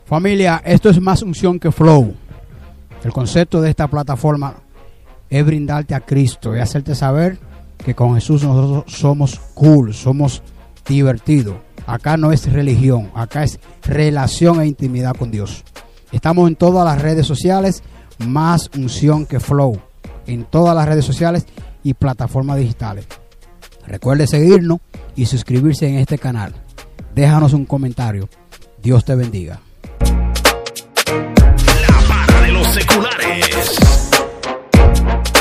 Familia, 0.06 0.62
esto 0.64 0.88
es 0.88 1.00
más 1.00 1.22
unción 1.22 1.58
que 1.58 1.72
flow. 1.72 2.14
El 3.02 3.12
concepto 3.12 3.60
de 3.60 3.70
esta 3.70 3.88
plataforma 3.88 4.54
es 5.28 5.44
brindarte 5.44 5.94
a 5.94 6.00
Cristo 6.00 6.56
y 6.56 6.60
hacerte 6.60 6.94
saber 6.94 7.38
que 7.84 7.94
con 7.94 8.14
Jesús 8.14 8.44
nosotros 8.44 8.84
somos 8.86 9.40
cool, 9.54 9.92
somos 9.92 10.42
divertidos. 10.88 11.56
Acá 11.86 12.16
no 12.16 12.32
es 12.32 12.50
religión, 12.52 13.10
acá 13.14 13.44
es 13.44 13.58
relación 13.82 14.60
e 14.60 14.66
intimidad 14.66 15.16
con 15.16 15.30
Dios. 15.30 15.64
Estamos 16.12 16.48
en 16.48 16.56
todas 16.56 16.84
las 16.84 17.02
redes 17.02 17.26
sociales 17.26 17.82
más 18.18 18.70
unción 18.76 19.26
que 19.26 19.40
flow 19.40 19.80
en 20.26 20.44
todas 20.44 20.74
las 20.74 20.86
redes 20.86 21.04
sociales 21.04 21.46
y 21.82 21.94
plataformas 21.94 22.58
digitales. 22.58 23.06
Recuerde 23.86 24.26
seguirnos 24.26 24.80
y 25.14 25.26
suscribirse 25.26 25.88
en 25.88 25.96
este 25.96 26.18
canal. 26.18 26.54
Déjanos 27.14 27.52
un 27.52 27.64
comentario. 27.64 28.28
Dios 28.82 29.04
te 29.04 29.14
bendiga. 29.14 29.60
Seculares. 32.76 34.05